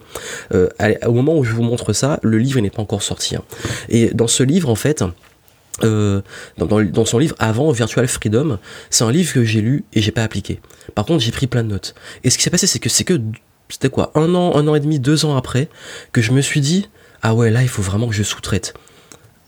euh, 0.53 0.69
au 1.05 1.11
moment 1.11 1.37
où 1.37 1.43
je 1.43 1.53
vous 1.53 1.63
montre 1.63 1.93
ça, 1.93 2.19
le 2.23 2.37
livre 2.37 2.59
n'est 2.59 2.69
pas 2.69 2.81
encore 2.81 3.03
sorti. 3.03 3.35
Hein. 3.35 3.43
Et 3.89 4.11
dans 4.13 4.27
ce 4.27 4.43
livre, 4.43 4.69
en 4.69 4.75
fait, 4.75 5.03
euh, 5.83 6.21
dans, 6.57 7.05
son 7.05 7.17
livre 7.17 7.35
avant 7.39 7.71
Virtual 7.71 8.07
Freedom, 8.07 8.59
c'est 8.89 9.03
un 9.03 9.11
livre 9.11 9.33
que 9.33 9.43
j'ai 9.43 9.61
lu 9.61 9.83
et 9.93 10.01
j'ai 10.01 10.11
pas 10.11 10.23
appliqué. 10.23 10.59
Par 10.95 11.05
contre, 11.05 11.23
j'ai 11.23 11.31
pris 11.31 11.47
plein 11.47 11.63
de 11.63 11.69
notes. 11.69 11.95
Et 12.23 12.29
ce 12.29 12.37
qui 12.37 12.43
s'est 12.43 12.49
passé, 12.49 12.67
c'est 12.67 12.79
que 12.79 12.89
c'est 12.89 13.03
que 13.03 13.19
c'était 13.69 13.89
quoi, 13.89 14.11
un 14.15 14.35
an, 14.35 14.55
un 14.55 14.67
an 14.67 14.75
et 14.75 14.79
demi, 14.79 14.99
deux 14.99 15.25
ans 15.25 15.35
après, 15.35 15.69
que 16.11 16.21
je 16.21 16.31
me 16.31 16.41
suis 16.41 16.61
dit 16.61 16.89
ah 17.21 17.33
ouais 17.33 17.51
là 17.51 17.61
il 17.61 17.69
faut 17.69 17.81
vraiment 17.81 18.07
que 18.07 18.13
je 18.13 18.23
sous-traite. 18.23 18.73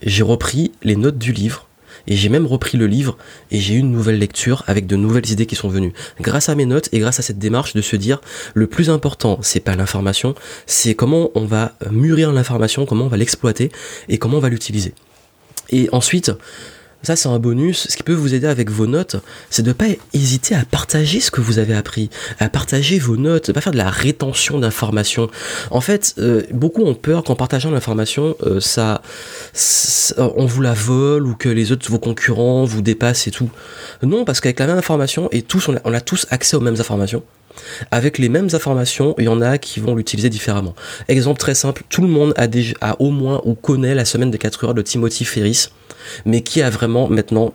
J'ai 0.01 0.23
repris 0.23 0.71
les 0.83 0.95
notes 0.95 1.17
du 1.17 1.31
livre 1.31 1.67
et 2.07 2.15
j'ai 2.15 2.29
même 2.29 2.45
repris 2.45 2.77
le 2.77 2.87
livre 2.87 3.17
et 3.51 3.59
j'ai 3.59 3.75
eu 3.75 3.77
une 3.77 3.91
nouvelle 3.91 4.19
lecture 4.19 4.63
avec 4.67 4.87
de 4.87 4.95
nouvelles 4.95 5.29
idées 5.29 5.45
qui 5.45 5.55
sont 5.55 5.69
venues. 5.69 5.93
Grâce 6.19 6.49
à 6.49 6.55
mes 6.55 6.65
notes 6.65 6.89
et 6.91 6.99
grâce 6.99 7.19
à 7.19 7.21
cette 7.21 7.39
démarche 7.39 7.73
de 7.73 7.81
se 7.81 7.95
dire 7.95 8.19
le 8.53 8.67
plus 8.67 8.89
important 8.89 9.39
c'est 9.41 9.59
pas 9.59 9.75
l'information, 9.75 10.35
c'est 10.65 10.95
comment 10.95 11.31
on 11.35 11.45
va 11.45 11.73
mûrir 11.89 12.31
l'information, 12.31 12.85
comment 12.85 13.05
on 13.05 13.09
va 13.09 13.17
l'exploiter 13.17 13.71
et 14.09 14.17
comment 14.17 14.37
on 14.37 14.41
va 14.41 14.49
l'utiliser. 14.49 14.93
Et 15.69 15.89
ensuite, 15.91 16.31
ça 17.03 17.15
c'est 17.15 17.27
un 17.27 17.39
bonus, 17.39 17.87
ce 17.89 17.97
qui 17.97 18.03
peut 18.03 18.13
vous 18.13 18.33
aider 18.33 18.47
avec 18.47 18.69
vos 18.69 18.87
notes, 18.87 19.17
c'est 19.49 19.61
de 19.61 19.67
ne 19.67 19.73
pas 19.73 19.85
hésiter 20.13 20.55
à 20.55 20.63
partager 20.65 21.19
ce 21.19 21.31
que 21.31 21.41
vous 21.41 21.59
avez 21.59 21.75
appris, 21.75 22.09
à 22.39 22.49
partager 22.49 22.97
vos 22.97 23.17
notes, 23.17 23.47
de 23.47 23.51
pas 23.51 23.61
faire 23.61 23.73
de 23.73 23.77
la 23.77 23.89
rétention 23.89 24.59
d'informations. 24.59 25.29
En 25.69 25.81
fait, 25.81 26.15
euh, 26.17 26.43
beaucoup 26.51 26.83
ont 26.83 26.95
peur 26.95 27.23
qu'en 27.23 27.35
partageant 27.35 27.71
l'information, 27.71 28.35
euh, 28.43 28.59
ça, 28.59 29.01
on 30.17 30.45
vous 30.45 30.61
la 30.61 30.73
vole 30.73 31.27
ou 31.27 31.35
que 31.35 31.49
les 31.49 31.71
autres, 31.71 31.89
vos 31.89 31.99
concurrents, 31.99 32.63
vous 32.63 32.81
dépassent 32.81 33.27
et 33.27 33.31
tout. 33.31 33.49
Non, 34.01 34.23
parce 34.23 34.39
qu'avec 34.39 34.59
la 34.59 34.67
même 34.67 34.77
information, 34.77 35.27
et 35.31 35.41
tous, 35.41 35.67
on 35.67 35.75
a, 35.75 35.79
on 35.83 35.93
a 35.93 36.01
tous 36.01 36.25
accès 36.29 36.55
aux 36.55 36.61
mêmes 36.61 36.79
informations, 36.79 37.23
avec 37.91 38.17
les 38.17 38.29
mêmes 38.29 38.49
informations, 38.53 39.15
il 39.17 39.25
y 39.25 39.27
en 39.27 39.41
a 39.41 39.57
qui 39.57 39.79
vont 39.79 39.95
l'utiliser 39.95 40.29
différemment. 40.29 40.75
Exemple 41.07 41.39
très 41.39 41.55
simple, 41.55 41.83
tout 41.89 42.01
le 42.01 42.07
monde 42.07 42.33
a, 42.37 42.47
déjà, 42.47 42.75
au 42.99 43.11
moins 43.11 43.41
ou 43.45 43.53
connaît 43.53 43.95
la 43.95 44.05
semaine 44.05 44.31
de 44.31 44.37
4 44.37 44.65
heures 44.65 44.73
de 44.73 44.81
Timothy 44.81 45.25
Ferris, 45.25 45.69
mais 46.25 46.41
qui 46.41 46.61
a 46.61 46.69
vraiment 46.69 47.07
maintenant 47.09 47.53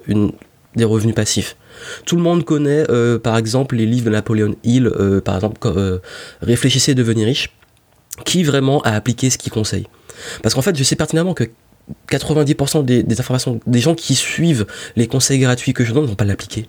des 0.77 0.85
revenus 0.85 1.15
passifs. 1.15 1.57
Tout 2.05 2.17
le 2.17 2.23
monde 2.23 2.45
connaît 2.45 2.85
euh, 2.91 3.19
par 3.19 3.37
exemple 3.37 3.77
les 3.77 3.87
livres 3.87 4.07
de 4.07 4.11
Napoléon 4.11 4.57
Hill, 4.65 4.87
euh, 4.87 5.21
par 5.21 5.37
exemple 5.37 5.59
euh, 5.67 5.99
Réfléchissez 6.43 6.93
et 6.93 6.95
devenez 6.95 7.25
riche, 7.25 7.51
qui 8.25 8.43
vraiment 8.43 8.81
a 8.83 8.91
appliqué 8.91 9.31
ce 9.31 9.39
qu'il 9.39 9.53
conseille. 9.53 9.87
Parce 10.43 10.55
qu'en 10.55 10.63
fait, 10.63 10.77
je 10.77 10.83
sais 10.83 10.97
pertinemment 10.97 11.35
que 11.35 11.45
90% 12.11 12.85
des, 12.85 13.03
des, 13.03 13.21
informations, 13.21 13.61
des 13.67 13.81
gens 13.81 13.95
qui 13.95 14.15
suivent 14.15 14.67
les 14.97 15.07
conseils 15.07 15.39
gratuits 15.39 15.73
que 15.73 15.85
je 15.85 15.93
donne 15.93 16.03
ne 16.03 16.09
vont 16.09 16.17
pas 16.17 16.25
l'appliquer. 16.25 16.67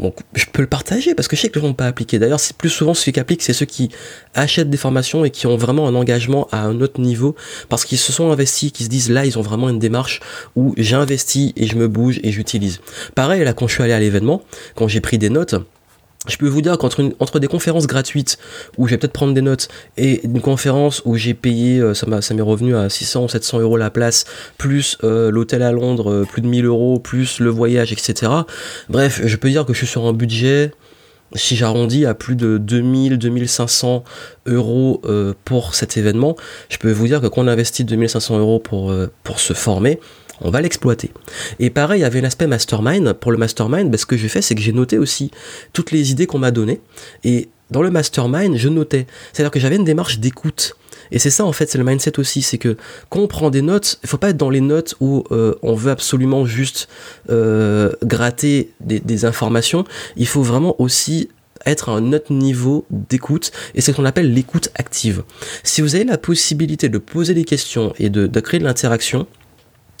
Donc, 0.00 0.16
je 0.34 0.46
peux 0.52 0.62
le 0.62 0.68
partager 0.68 1.14
parce 1.14 1.28
que 1.28 1.36
je 1.36 1.42
sais 1.42 1.48
que 1.48 1.56
les 1.56 1.60
gens 1.60 1.68
n'ont 1.68 1.74
pas 1.74 1.86
appliqué. 1.86 2.18
D'ailleurs, 2.18 2.40
c'est 2.40 2.56
plus 2.56 2.70
souvent 2.70 2.94
ceux 2.94 3.12
qui 3.12 3.20
appliquent, 3.20 3.42
c'est 3.42 3.52
ceux 3.52 3.66
qui 3.66 3.90
achètent 4.34 4.70
des 4.70 4.76
formations 4.76 5.24
et 5.24 5.30
qui 5.30 5.46
ont 5.46 5.56
vraiment 5.56 5.86
un 5.86 5.94
engagement 5.94 6.48
à 6.50 6.62
un 6.62 6.80
autre 6.80 7.00
niveau 7.00 7.36
parce 7.68 7.84
qu'ils 7.84 7.98
se 7.98 8.12
sont 8.12 8.30
investis, 8.30 8.72
qui 8.72 8.84
se 8.84 8.88
disent 8.88 9.10
là, 9.10 9.24
ils 9.24 9.38
ont 9.38 9.42
vraiment 9.42 9.68
une 9.68 9.78
démarche 9.78 10.20
où 10.56 10.74
j'ai 10.76 10.96
investi 10.96 11.52
et 11.56 11.66
je 11.66 11.76
me 11.76 11.88
bouge 11.88 12.20
et 12.22 12.32
j'utilise. 12.32 12.80
Pareil, 13.14 13.44
là, 13.44 13.52
quand 13.52 13.68
je 13.68 13.74
suis 13.74 13.82
allé 13.82 13.92
à 13.92 14.00
l'événement, 14.00 14.42
quand 14.74 14.88
j'ai 14.88 15.00
pris 15.00 15.18
des 15.18 15.30
notes, 15.30 15.54
je 16.28 16.36
peux 16.36 16.48
vous 16.48 16.62
dire 16.62 16.78
qu'entre 16.78 17.02
entre 17.18 17.40
des 17.40 17.48
conférences 17.48 17.86
gratuites 17.86 18.38
où 18.78 18.86
je 18.86 18.92
vais 18.92 18.98
peut-être 18.98 19.12
prendre 19.12 19.34
des 19.34 19.42
notes 19.42 19.68
et 19.96 20.24
une 20.24 20.40
conférence 20.40 21.02
où 21.04 21.16
j'ai 21.16 21.34
payé, 21.34 21.80
euh, 21.80 21.94
ça 21.94 22.06
m'est 22.06 22.42
revenu 22.42 22.76
à 22.76 22.88
600 22.88 23.24
ou 23.24 23.28
700 23.28 23.60
euros 23.60 23.76
la 23.76 23.90
place, 23.90 24.24
plus 24.56 24.98
euh, 25.02 25.32
l'hôtel 25.32 25.62
à 25.62 25.72
Londres, 25.72 26.12
euh, 26.12 26.24
plus 26.24 26.40
de 26.40 26.46
1000 26.46 26.64
euros, 26.66 27.00
plus 27.00 27.40
le 27.40 27.50
voyage, 27.50 27.92
etc. 27.92 28.30
Bref, 28.88 29.20
je 29.24 29.36
peux 29.36 29.50
dire 29.50 29.66
que 29.66 29.72
je 29.72 29.78
suis 29.78 29.86
sur 29.88 30.06
un 30.06 30.12
budget, 30.12 30.70
si 31.34 31.56
j'arrondis 31.56 32.06
à 32.06 32.14
plus 32.14 32.36
de 32.36 32.56
2000, 32.56 33.18
2500 33.18 34.04
euros 34.46 35.00
pour 35.44 35.74
cet 35.74 35.96
événement. 35.96 36.36
Je 36.68 36.76
peux 36.76 36.92
vous 36.92 37.06
dire 37.06 37.22
que 37.22 37.26
quand 37.26 37.42
on 37.42 37.48
investit 37.48 37.84
2500 37.84 38.38
euros 38.38 38.58
pour, 38.58 38.94
pour 39.24 39.40
se 39.40 39.54
former, 39.54 39.98
on 40.42 40.50
va 40.50 40.60
l'exploiter. 40.60 41.10
Et 41.58 41.70
pareil, 41.70 42.00
il 42.00 42.02
y 42.02 42.06
avait 42.06 42.20
l'aspect 42.20 42.46
mastermind. 42.46 43.12
Pour 43.14 43.32
le 43.32 43.38
mastermind, 43.38 43.90
ben, 43.90 43.96
ce 43.96 44.06
que 44.06 44.16
j'ai 44.16 44.28
fait, 44.28 44.42
c'est 44.42 44.54
que 44.54 44.60
j'ai 44.60 44.72
noté 44.72 44.98
aussi 44.98 45.30
toutes 45.72 45.90
les 45.90 46.10
idées 46.10 46.26
qu'on 46.26 46.38
m'a 46.38 46.50
données. 46.50 46.80
Et 47.24 47.48
dans 47.70 47.82
le 47.82 47.90
mastermind, 47.90 48.56
je 48.56 48.68
notais. 48.68 49.06
C'est-à-dire 49.32 49.50
que 49.50 49.60
j'avais 49.60 49.76
une 49.76 49.84
démarche 49.84 50.18
d'écoute. 50.18 50.76
Et 51.10 51.18
c'est 51.18 51.30
ça 51.30 51.44
en 51.44 51.52
fait, 51.52 51.70
c'est 51.70 51.78
le 51.78 51.84
mindset 51.84 52.18
aussi, 52.18 52.40
c'est 52.40 52.56
que 52.56 52.76
quand 53.10 53.20
on 53.20 53.26
prend 53.26 53.50
des 53.50 53.60
notes, 53.60 53.98
il 54.02 54.08
faut 54.08 54.16
pas 54.16 54.30
être 54.30 54.36
dans 54.38 54.48
les 54.48 54.62
notes 54.62 54.94
où 55.00 55.24
euh, 55.30 55.54
on 55.62 55.74
veut 55.74 55.90
absolument 55.90 56.46
juste 56.46 56.88
euh, 57.28 57.92
gratter 58.02 58.70
des, 58.80 59.24
informations. 59.26 59.84
Il 60.16 60.26
faut 60.26 60.42
vraiment 60.42 60.80
aussi 60.80 61.28
être 61.66 61.90
à 61.90 61.92
un 61.92 62.12
autre 62.14 62.32
niveau 62.32 62.86
d'écoute 62.90 63.52
et 63.74 63.82
c'est 63.82 63.92
ce 63.92 63.96
qu'on 63.96 64.06
appelle 64.06 64.32
l'écoute 64.32 64.70
active. 64.74 65.22
Si 65.64 65.82
vous 65.82 65.94
avez 65.94 66.04
la 66.04 66.16
possibilité 66.16 66.88
de 66.88 66.96
poser 66.96 67.34
des 67.34 67.44
questions 67.44 67.92
et 67.98 68.08
de 68.08 68.40
créer 68.40 68.58
de 68.58 68.64
l'interaction, 68.64 69.26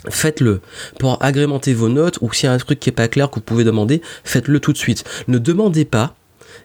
faites-le. 0.08 0.60
Pour 0.98 1.22
agrémenter 1.22 1.74
vos 1.74 1.88
notes, 1.88 2.18
ou 2.20 2.32
s'il 2.32 2.46
y 2.46 2.48
a 2.48 2.52
un 2.52 2.58
truc 2.58 2.80
qui 2.80 2.90
est 2.90 2.92
pas 2.92 3.08
clair 3.08 3.30
que 3.30 3.36
vous 3.36 3.40
pouvez 3.42 3.64
demander, 3.64 4.02
faites-le 4.24 4.60
tout 4.60 4.72
de 4.72 4.78
suite. 4.78 5.04
Ne 5.28 5.38
demandez 5.38 5.84
pas, 5.84 6.14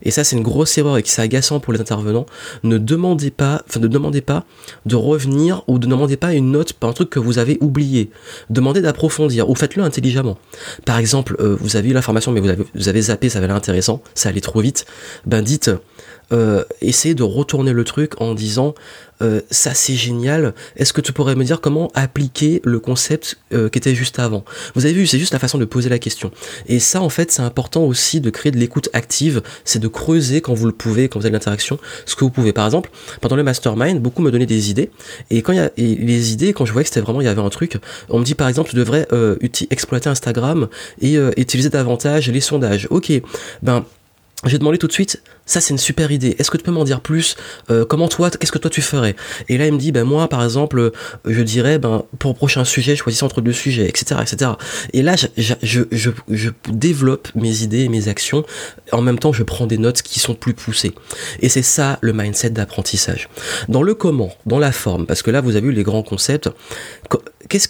et 0.02 0.12
ça 0.12 0.24
c'est 0.24 0.36
une 0.36 0.44
grosse 0.44 0.78
erreur 0.78 0.98
et 0.98 1.04
qui 1.04 1.12
c'est 1.12 1.22
agaçant 1.22 1.60
pour 1.60 1.74
les 1.74 1.82
intervenants, 1.82 2.26
ne 2.64 2.78
demandez 2.78 3.32
pas, 3.32 3.64
enfin 3.68 3.80
ne 3.80 3.88
demandez 3.88 4.22
pas 4.22 4.46
de 4.86 4.96
revenir 4.96 5.64
ou 5.68 5.76
ne 5.76 5.86
demandez 5.86 6.18
pas 6.18 6.34
une 6.34 6.52
note 6.52 6.74
par 6.74 6.90
un 6.90 6.94
truc 6.94 7.10
que 7.10 7.20
vous 7.20 7.40
avez 7.40 7.58
oublié. 7.62 8.12
Demandez 8.50 8.82
d'approfondir 8.82 9.50
ou 9.50 9.56
faites-le 9.56 9.84
intelligemment. 9.84 10.38
Par 10.86 10.98
exemple, 10.98 11.36
euh, 11.40 11.58
vous 11.60 11.76
avez 11.76 11.90
eu 11.90 11.94
l'information 11.94 12.32
mais 12.32 12.40
vous 12.40 12.50
avez, 12.50 12.64
vous 12.76 12.90
avez 12.90 13.02
zappé, 13.02 13.30
ça 13.30 13.40
avait 13.40 13.48
l'air 13.48 13.56
intéressant, 13.56 14.02
ça 14.14 14.30
allait 14.30 14.42
trop 14.42 14.62
vite, 14.62 14.86
ben 15.26 15.42
dites 15.42 15.72
euh, 16.32 16.64
essayez 16.82 17.16
de 17.16 17.24
retourner 17.24 17.74
le 17.74 17.84
truc 17.84 18.20
en 18.22 18.34
disant 18.34 18.76
euh, 19.22 19.42
ça 19.50 19.74
c'est 19.74 19.96
génial, 19.96 20.54
est-ce 20.76 20.94
que 20.94 21.02
tu 21.02 21.12
pourrais 21.12 21.36
me 21.36 21.44
dire 21.44 21.60
comment 21.60 21.90
appliquer 21.96 22.62
le 22.64 22.80
concept 22.80 23.38
euh, 23.54 23.70
qui 23.70 23.80
était 23.80 23.96
juste 23.96 24.20
avant? 24.20 24.44
Vous 24.76 24.86
avez 24.86 24.94
vu, 24.94 25.08
c'est 25.08 25.18
juste 25.18 25.34
la 25.34 25.40
façon 25.40 25.58
de 25.58 25.66
poser 25.66 25.90
la 25.90 26.00
question. 26.00 26.32
Et 26.68 26.80
ça 26.80 27.02
en 27.02 27.10
fait 27.10 27.32
c'est 27.32 27.42
important 27.42 27.84
aussi 27.84 28.22
de 28.22 28.30
créer 28.30 28.52
de 28.52 28.58
l'écoute 28.58 28.90
active, 28.94 29.42
c'est 29.64 29.80
de 29.80 29.88
creuser 29.88 30.42
quand 30.42 30.54
vous 30.54 30.68
le 30.68 30.72
pouvez, 30.72 31.10
quand 31.10 31.20
vous 31.20 31.26
avez 31.26 31.34
l'interaction, 31.34 31.80
ce 32.06 32.16
que 32.16 32.24
vous 32.26 32.30
pouvez. 32.30 32.54
Par 32.54 32.66
exemple, 32.66 32.92
pendant 33.22 33.36
le 33.36 33.44
mastermind, 33.44 34.02
beaucoup 34.02 34.22
me 34.22 34.32
donnaient 34.32 34.46
des 34.46 34.70
idées, 34.70 34.92
et 35.32 35.42
quand 35.42 35.54
il 35.54 35.58
y 35.58 35.62
a 35.62 35.72
les 35.78 36.34
idées, 36.34 36.54
quand 36.54 36.66
je 36.66 36.74
voyais 36.74 36.84
que 36.84 36.90
c'était 36.90 37.02
vraiment, 37.02 37.22
il 37.22 37.26
y 37.26 37.30
avait 37.30 37.42
un 37.42 37.50
truc, 37.50 37.78
on 38.10 38.20
me 38.20 38.24
dit 38.24 38.36
par 38.36 38.48
exemple 38.48 38.70
tu 38.70 38.76
devrais 38.76 39.08
euh, 39.14 39.38
exploiter 39.70 40.10
Instagram 40.10 40.68
et 41.02 41.16
utiliser 41.38 41.70
davantage 41.70 42.30
les 42.30 42.42
sondages. 42.42 42.88
Ok, 42.92 43.12
ben 43.64 43.86
j'ai 44.46 44.60
demandé 44.60 44.78
tout 44.78 44.88
de 44.88 44.92
suite, 44.92 45.22
ça 45.48 45.60
c'est 45.62 45.72
une 45.72 45.80
super 45.80 46.12
idée, 46.12 46.36
est-ce 46.38 46.52
que 46.52 46.58
tu 46.58 46.64
peux 46.64 46.72
m'en 46.72 46.84
dire 46.84 47.02
plus 47.02 47.36
euh, 47.72 47.86
Comment 47.86 48.08
toi, 48.08 48.30
qu'est-ce 48.30 48.52
que 48.52 48.60
toi 48.60 48.70
tu 48.70 48.84
ferais? 48.84 49.16
Et 49.50 49.58
là 49.58 49.66
il 49.66 49.74
me 49.74 49.80
dit, 49.80 49.92
ben 49.92 50.04
moi 50.04 50.28
par 50.28 50.44
exemple, 50.44 50.80
euh, 50.80 50.92
je 51.26 51.42
dirais, 51.42 51.80
ben 51.80 52.04
pour 52.20 52.36
prochain 52.36 52.64
sujet, 52.64 52.96
choisissez 52.96 53.24
entre 53.24 53.42
deux 53.42 53.54
sujets, 53.54 53.88
etc. 53.88 54.22
etc. 54.22 54.52
Et 54.94 55.02
là 55.02 55.16
je, 55.16 55.28
je, 55.64 55.82
je, 55.92 56.12
je, 56.30 56.50
développe 56.70 57.30
mes 57.34 57.64
idées 57.64 57.86
et 57.86 57.90
mes 57.90 58.10
actions, 58.10 58.46
en 58.92 59.02
même 59.02 59.18
temps 59.18 59.34
je 59.34 59.44
prends 59.44 59.66
des 59.66 59.80
notes 59.80 60.04
qui 60.04 60.20
sont 60.20 60.36
plus 60.36 60.54
poussées. 60.54 60.94
Et 61.40 61.50
c'est 61.50 61.64
ça 61.64 61.98
le 62.02 62.14
mindset 62.14 62.52
d'apprentissage. 62.52 63.30
Dans 63.70 63.82
le 63.82 63.96
comment, 63.96 64.36
dans 64.46 64.60
la 64.60 64.72
forme, 64.72 65.08
parce 65.08 65.24
que 65.24 65.32
là 65.32 65.42
vous 65.42 65.56
avez 65.56 65.68
eu 65.68 65.72
les 65.72 65.84
grands 65.84 66.04
concepts, 66.04 66.50
qu'est-ce 67.50 67.70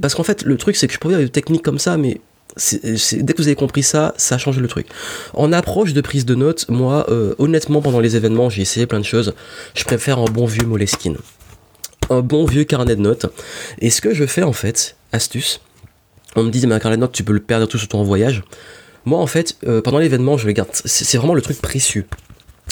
parce 0.00 0.14
qu'en 0.14 0.24
fait, 0.24 0.42
le 0.42 0.56
truc, 0.56 0.76
c'est 0.76 0.86
que 0.86 0.92
je 0.92 0.98
pourrais 0.98 1.14
dire 1.14 1.24
des 1.24 1.30
techniques 1.30 1.62
comme 1.62 1.78
ça, 1.78 1.96
mais 1.96 2.20
dès 2.56 3.32
que 3.32 3.36
vous 3.36 3.48
avez 3.48 3.54
compris 3.54 3.82
ça, 3.82 4.14
ça 4.16 4.38
change 4.38 4.58
le 4.58 4.68
truc. 4.68 4.86
En 5.34 5.52
approche 5.52 5.92
de 5.92 6.00
prise 6.00 6.24
de 6.24 6.34
notes, 6.34 6.68
moi, 6.68 7.06
euh, 7.10 7.34
honnêtement, 7.38 7.82
pendant 7.82 8.00
les 8.00 8.16
événements, 8.16 8.48
j'ai 8.48 8.62
essayé 8.62 8.86
plein 8.86 9.00
de 9.00 9.04
choses. 9.04 9.34
Je 9.74 9.84
préfère 9.84 10.18
un 10.18 10.24
bon 10.24 10.46
vieux 10.46 10.66
Moleskine. 10.66 11.16
Un 12.08 12.20
bon 12.20 12.46
vieux 12.46 12.64
carnet 12.64 12.96
de 12.96 13.00
notes. 13.00 13.26
Et 13.80 13.90
ce 13.90 14.00
que 14.00 14.14
je 14.14 14.24
fais, 14.24 14.42
en 14.42 14.52
fait, 14.52 14.96
astuce, 15.12 15.60
on 16.34 16.44
me 16.44 16.50
dit, 16.50 16.66
mais 16.66 16.74
un 16.74 16.78
carnet 16.78 16.96
de 16.96 17.02
notes, 17.02 17.12
tu 17.12 17.24
peux 17.24 17.32
le 17.32 17.40
perdre 17.40 17.66
tout 17.66 17.78
sur 17.78 17.88
ton 17.88 18.02
voyage. 18.02 18.42
Moi, 19.04 19.18
en 19.18 19.26
fait, 19.26 19.56
euh, 19.66 19.82
pendant 19.82 19.98
l'événement, 19.98 20.36
je 20.36 20.46
le 20.46 20.52
garde. 20.52 20.70
C'est 20.72 21.18
vraiment 21.18 21.34
le 21.34 21.42
truc 21.42 21.60
précieux 21.60 22.06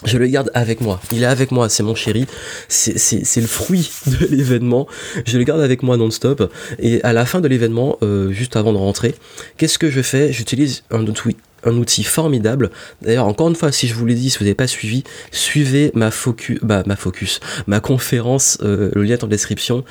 je 0.04 0.18
le 0.18 0.26
garde 0.26 0.50
avec 0.54 0.80
moi. 0.80 1.00
Il 1.12 1.22
est 1.22 1.26
avec 1.26 1.50
moi, 1.50 1.68
c'est 1.68 1.82
mon 1.82 1.94
chéri. 1.94 2.26
C'est 2.68 3.40
le 3.40 3.46
fruit 3.46 3.90
de 4.06 4.26
l'événement. 4.26 4.86
Je 5.26 5.38
le 5.38 5.44
garde 5.44 5.60
avec 5.60 5.82
moi 5.82 5.96
non-stop. 5.96 6.52
Et 6.78 7.02
à 7.02 7.12
la 7.12 7.24
fin 7.24 7.40
de 7.40 7.48
l'événement, 7.48 7.98
euh, 8.02 8.30
juste 8.32 8.56
avant 8.56 8.72
de 8.72 8.78
rentrer, 8.78 9.14
qu'est-ce 9.56 9.78
que 9.78 9.90
je 9.90 10.02
fais? 10.02 10.32
J'utilise 10.32 10.84
un 10.90 11.06
outil, 11.06 11.36
un 11.64 11.77
outil 11.77 12.05
formidable. 12.05 12.70
D'ailleurs, 13.03 13.27
encore 13.27 13.48
une 13.48 13.57
fois, 13.57 13.72
si 13.72 13.88
je 13.88 13.94
vous 13.94 14.07
l'ai 14.07 14.14
dit, 14.14 14.31
si 14.31 14.38
vous 14.38 14.44
n'avez 14.44 14.55
pas 14.55 14.66
suivi, 14.66 15.05
suivez 15.31 15.90
ma 15.94 16.11
focus, 16.11 16.59
bah, 16.62 16.83
ma 16.87 16.96
focus, 16.96 17.40
ma 17.66 17.81
conférence, 17.81 18.59
euh, 18.62 18.90
le 18.94 19.03
lien 19.03 19.14
est 19.14 19.24
en 19.24 19.29
description, 19.29 19.85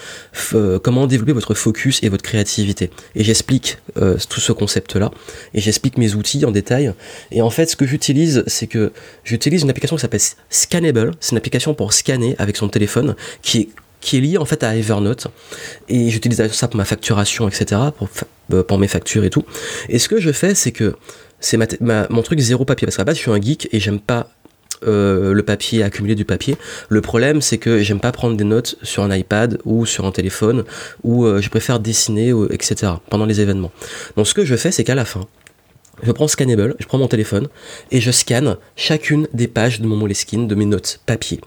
euh, 0.54 0.80
comment 0.80 1.08
développer 1.08 1.34
votre 1.34 1.54
focus 1.54 2.02
et 2.04 2.10
votre 2.10 2.24
créativité. 2.24 2.90
Et 3.16 3.24
j'explique 3.24 3.78
euh, 3.98 4.18
tout 4.30 4.40
ce 4.40 4.52
concept-là, 4.52 5.12
et 5.54 5.62
j'explique 5.62 5.98
mes 5.98 6.16
outils 6.16 6.46
en 6.46 6.52
détail. 6.52 6.94
Et 7.32 7.42
en 7.42 7.50
fait, 7.50 7.68
ce 7.68 7.76
que 7.76 7.86
j'utilise, 7.86 8.44
c'est 8.48 8.68
que 8.68 8.92
j'utilise 9.24 9.64
une 9.64 9.70
application 9.70 9.96
qui 9.96 10.02
s'appelle 10.02 10.22
Scannable. 10.50 11.12
C'est 11.20 11.32
une 11.32 11.38
application 11.38 11.74
pour 11.74 11.94
scanner 11.94 12.36
avec 12.38 12.58
son 12.58 12.70
téléphone, 12.70 13.16
qui 13.42 13.60
est 13.60 13.70
qui 14.04 14.20
lié 14.20 14.38
en 14.38 14.46
fait 14.46 14.64
à 14.64 14.76
Evernote 14.76 15.28
et 15.88 16.10
j'utilise 16.10 16.46
ça 16.52 16.68
pour 16.68 16.78
ma 16.78 16.86
facturation 16.86 17.48
etc 17.48 17.82
pour, 17.98 18.10
pour 18.66 18.78
mes 18.78 18.88
factures 18.90 19.24
et 19.24 19.30
tout 19.30 19.46
et 19.90 19.98
ce 19.98 20.10
que 20.10 20.20
je 20.20 20.32
fais 20.32 20.56
c'est 20.56 20.74
que 20.74 20.96
c'est 21.44 21.58
mon 22.10 22.22
truc 22.22 22.40
zéro 22.40 22.66
papier. 22.66 22.86
Parce 22.86 22.96
qu'à 22.96 23.02
la 23.02 23.06
base, 23.06 23.18
je 23.18 23.22
suis 23.22 23.32
un 23.32 23.42
geek 23.42 23.70
et 23.72 23.80
j'aime 23.80 24.00
pas 24.00 24.30
euh, 24.86 25.34
le 25.34 25.44
papier, 25.44 25.84
accumuler 25.84 26.16
du 26.16 26.26
papier. 26.26 26.58
Le 26.90 27.02
problème, 27.02 27.42
c'est 27.42 27.58
que 27.58 27.80
j'aime 27.80 28.00
pas 28.00 28.12
prendre 28.12 28.36
des 28.36 28.44
notes 28.44 28.76
sur 28.82 29.04
un 29.04 29.16
iPad 29.16 29.60
ou 29.66 29.86
sur 29.86 30.06
un 30.06 30.12
téléphone, 30.12 30.64
ou 31.04 31.26
euh, 31.26 31.42
je 31.42 31.50
préfère 31.50 31.80
dessiner, 31.80 32.34
etc. 32.50 32.94
pendant 33.10 33.26
les 33.26 33.42
événements. 33.42 33.72
Donc 34.18 34.28
ce 34.28 34.34
que 34.34 34.46
je 34.46 34.56
fais, 34.56 34.72
c'est 34.72 34.84
qu'à 34.84 34.96
la 34.96 35.06
fin, 35.06 35.28
je 36.02 36.12
prends 36.12 36.28
Scannable, 36.28 36.76
je 36.80 36.86
prends 36.86 36.98
mon 36.98 37.08
téléphone 37.08 37.48
et 37.92 38.02
je 38.02 38.12
scanne 38.12 38.58
chacune 38.76 39.28
des 39.34 39.48
pages 39.48 39.80
de 39.80 39.88
mon 39.88 39.96
Moleskine, 39.96 40.48
de 40.48 40.56
mes 40.56 40.66
notes 40.66 41.02
papier. 41.06 41.40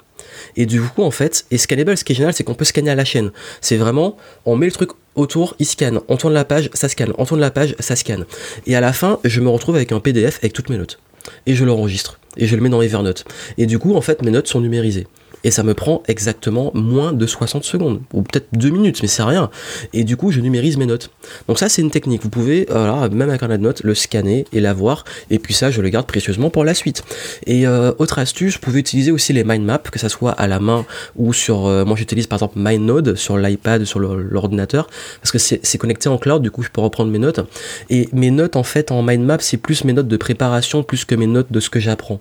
Et 0.56 0.66
du 0.66 0.80
coup, 0.80 1.02
en 1.02 1.10
fait, 1.10 1.46
et 1.50 1.58
Scannable, 1.58 1.96
ce 1.96 2.04
qui 2.04 2.12
est 2.12 2.16
génial, 2.16 2.32
c'est 2.32 2.44
qu'on 2.44 2.54
peut 2.54 2.64
scanner 2.64 2.90
à 2.90 2.94
la 2.94 3.04
chaîne. 3.04 3.32
C'est 3.60 3.76
vraiment, 3.76 4.16
on 4.44 4.56
met 4.56 4.66
le 4.66 4.72
truc 4.72 4.90
autour, 5.16 5.56
il 5.58 5.66
scanne. 5.66 6.00
On 6.08 6.16
tourne 6.16 6.34
la 6.34 6.44
page, 6.44 6.70
ça 6.74 6.88
scanne. 6.88 7.12
On 7.18 7.24
tourne 7.24 7.40
la 7.40 7.50
page, 7.50 7.74
ça 7.80 7.96
scanne. 7.96 8.24
Et 8.66 8.76
à 8.76 8.80
la 8.80 8.92
fin, 8.92 9.18
je 9.24 9.40
me 9.40 9.48
retrouve 9.48 9.76
avec 9.76 9.92
un 9.92 10.00
PDF 10.00 10.38
avec 10.38 10.52
toutes 10.52 10.70
mes 10.70 10.78
notes. 10.78 11.00
Et 11.46 11.54
je 11.54 11.64
l'enregistre. 11.64 12.18
Et 12.36 12.46
je 12.46 12.54
le 12.54 12.62
mets 12.62 12.68
dans 12.68 12.82
Evernote. 12.82 13.24
Et 13.58 13.66
du 13.66 13.78
coup, 13.78 13.96
en 13.96 14.00
fait, 14.00 14.22
mes 14.22 14.30
notes 14.30 14.46
sont 14.46 14.60
numérisées 14.60 15.06
et 15.46 15.52
ça 15.52 15.62
me 15.62 15.74
prend 15.74 16.02
exactement 16.08 16.72
moins 16.74 17.12
de 17.12 17.24
60 17.24 17.62
secondes, 17.62 18.00
ou 18.12 18.22
peut-être 18.22 18.48
2 18.54 18.68
minutes, 18.68 18.98
mais 19.00 19.06
c'est 19.06 19.22
rien. 19.22 19.48
Et 19.92 20.02
du 20.02 20.16
coup, 20.16 20.32
je 20.32 20.40
numérise 20.40 20.76
mes 20.76 20.86
notes. 20.86 21.10
Donc 21.46 21.60
ça, 21.60 21.68
c'est 21.68 21.82
une 21.82 21.92
technique. 21.92 22.24
Vous 22.24 22.30
pouvez, 22.30 22.68
alors, 22.68 23.08
même 23.10 23.28
avec 23.28 23.44
un 23.44 23.48
de 23.48 23.56
notes, 23.56 23.84
le 23.84 23.94
scanner 23.94 24.44
et 24.52 24.58
l'avoir, 24.58 25.04
et 25.30 25.38
puis 25.38 25.54
ça, 25.54 25.70
je 25.70 25.80
le 25.80 25.88
garde 25.88 26.06
précieusement 26.06 26.50
pour 26.50 26.64
la 26.64 26.74
suite. 26.74 27.04
Et 27.46 27.64
euh, 27.64 27.92
autre 27.98 28.18
astuce, 28.18 28.54
vous 28.54 28.60
pouvez 28.60 28.80
utiliser 28.80 29.12
aussi 29.12 29.32
les 29.32 29.44
mind 29.44 29.64
maps, 29.64 29.78
que 29.78 30.00
ça 30.00 30.08
soit 30.08 30.32
à 30.32 30.48
la 30.48 30.58
main 30.58 30.84
ou 31.14 31.32
sur, 31.32 31.66
euh, 31.66 31.84
moi 31.84 31.96
j'utilise 31.96 32.26
par 32.26 32.38
exemple 32.38 32.58
MindNode 32.58 33.14
sur 33.14 33.38
l'iPad, 33.38 33.84
sur 33.84 34.00
l'ordinateur, 34.00 34.88
parce 35.22 35.30
que 35.30 35.38
c'est 35.38 35.78
connecté 35.78 36.08
en 36.08 36.18
cloud, 36.18 36.42
du 36.42 36.50
coup 36.50 36.64
je 36.64 36.70
peux 36.70 36.80
reprendre 36.80 37.12
mes 37.12 37.20
notes. 37.20 37.40
Et 37.88 38.08
mes 38.12 38.32
notes 38.32 38.56
en 38.56 38.64
fait 38.64 38.90
en 38.90 39.04
mind 39.04 39.24
map, 39.24 39.38
c'est 39.38 39.58
plus 39.58 39.84
mes 39.84 39.92
notes 39.92 40.08
de 40.08 40.16
préparation, 40.16 40.82
plus 40.82 41.04
que 41.04 41.14
mes 41.14 41.28
notes 41.28 41.52
de 41.52 41.60
ce 41.60 41.70
que 41.70 41.78
j'apprends. 41.78 42.18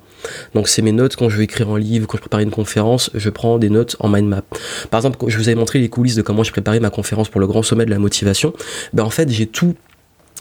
Donc 0.54 0.68
c'est 0.68 0.84
mes 0.84 0.92
notes 0.92 1.16
quand 1.16 1.28
je 1.30 1.38
vais 1.38 1.46
écrire 1.46 1.70
un 1.70 1.80
livre, 1.80 2.06
quand 2.06 2.18
je 2.18 2.22
prépare 2.22 2.42
une 2.42 2.52
conférence, 2.52 3.10
je 3.16 3.30
prends 3.30 3.58
des 3.58 3.70
notes 3.70 3.96
en 4.00 4.10
mind 4.10 4.28
map. 4.28 4.44
Par 4.92 5.00
exemple, 5.00 5.18
je 5.28 5.38
vous 5.38 5.48
avais 5.50 5.56
montré 5.56 5.80
les 5.80 5.90
coulisses 5.90 6.16
de 6.16 6.22
comment 6.22 6.44
je 6.44 6.52
préparais 6.52 6.80
ma 6.80 6.90
conférence 6.90 7.30
pour 7.30 7.42
le 7.42 7.48
grand 7.48 7.64
sommet 7.64 7.86
de 7.86 7.92
la 7.92 8.00
motivation. 8.00 8.54
Ben, 8.94 9.04
en 9.04 9.10
fait, 9.10 9.30
j'ai 9.30 9.48
tout 9.48 9.76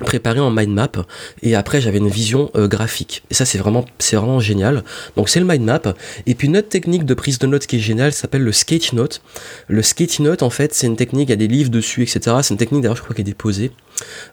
préparé 0.01 0.41
en 0.41 0.51
mind 0.51 0.73
map 0.73 0.91
et 1.43 1.55
après 1.55 1.81
j'avais 1.81 1.99
une 1.99 2.09
vision 2.09 2.51
euh, 2.57 2.67
graphique. 2.67 3.23
Et 3.31 3.35
ça 3.35 3.45
c'est 3.45 3.59
vraiment 3.59 3.85
c'est 3.99 4.17
vraiment 4.17 4.41
génial. 4.41 4.83
Donc 5.17 5.29
c'est 5.29 5.41
le 5.41 5.47
mind 5.47 5.65
map. 5.65 5.95
Et 6.27 6.35
puis 6.35 6.49
une 6.49 6.57
autre 6.57 6.69
technique 6.69 7.05
de 7.05 7.15
prise 7.15 7.39
de 7.39 7.47
notes 7.47 7.67
qui 7.67 7.77
est 7.77 7.81
géniale 7.81 8.13
s'appelle 8.13 8.43
le 8.43 8.53
sketch 8.53 8.93
note. 8.93 9.23
Le 9.69 9.83
sketch 9.83 10.21
note 10.21 10.43
en 10.43 10.51
fait 10.51 10.75
c'est 10.75 10.87
une 10.87 10.97
technique 10.97 11.29
il 11.29 11.33
y 11.33 11.35
a 11.35 11.37
des 11.37 11.49
livres 11.49 11.71
dessus 11.71 12.03
etc 12.03 12.37
c'est 12.43 12.55
une 12.55 12.59
technique 12.59 12.83
d'ailleurs 12.83 12.97
je 12.97 13.03
crois 13.03 13.15
qui 13.15 13.21
est 13.21 13.25
déposée 13.25 13.71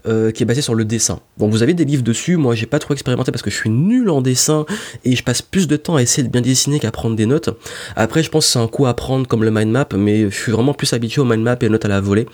euh, 0.08 0.32
qui 0.32 0.42
est 0.42 0.46
basée 0.46 0.62
sur 0.62 0.74
le 0.74 0.86
dessin. 0.86 1.20
Donc 1.38 1.52
vous 1.52 1.62
avez 1.62 1.74
des 1.74 1.86
livres 1.86 2.04
dessus. 2.04 2.36
Moi 2.38 2.56
j'ai 2.56 2.66
pas 2.66 2.80
trop 2.80 2.94
expérimenté 2.94 3.32
parce 3.32 3.44
que 3.44 3.52
je 3.52 3.56
suis 3.56 3.70
nul 3.70 4.10
en 4.10 4.22
dessin 4.22 4.66
et 5.06 5.16
je 5.16 5.24
passe 5.24 5.42
plus 5.42 5.68
de 5.68 5.76
temps 5.76 5.96
à 5.96 6.02
essayer 6.02 6.24
de 6.24 6.32
bien 6.32 6.42
dessiner 6.42 6.80
qu'à 6.80 6.92
prendre 6.92 7.16
des 7.16 7.28
notes. 7.28 7.50
Après 7.96 8.24
je 8.24 8.30
pense 8.30 8.48
que 8.48 8.54
c'est 8.54 8.60
un 8.60 8.68
coup 8.68 8.88
à 8.88 8.96
prendre 8.96 9.28
comme 9.28 9.44
le 9.44 9.52
mind 9.52 9.72
map 9.72 9.88
mais 9.96 10.30
je 10.30 10.36
suis 10.36 10.52
vraiment 10.52 10.74
plus 10.74 10.94
habitué 10.94 11.22
au 11.22 11.26
mind 11.26 11.44
map 11.44 11.58
et 11.62 11.68
aux 11.68 11.70
notes 11.70 11.86
à 11.86 11.90
la 11.90 12.02
volée. 12.02 12.26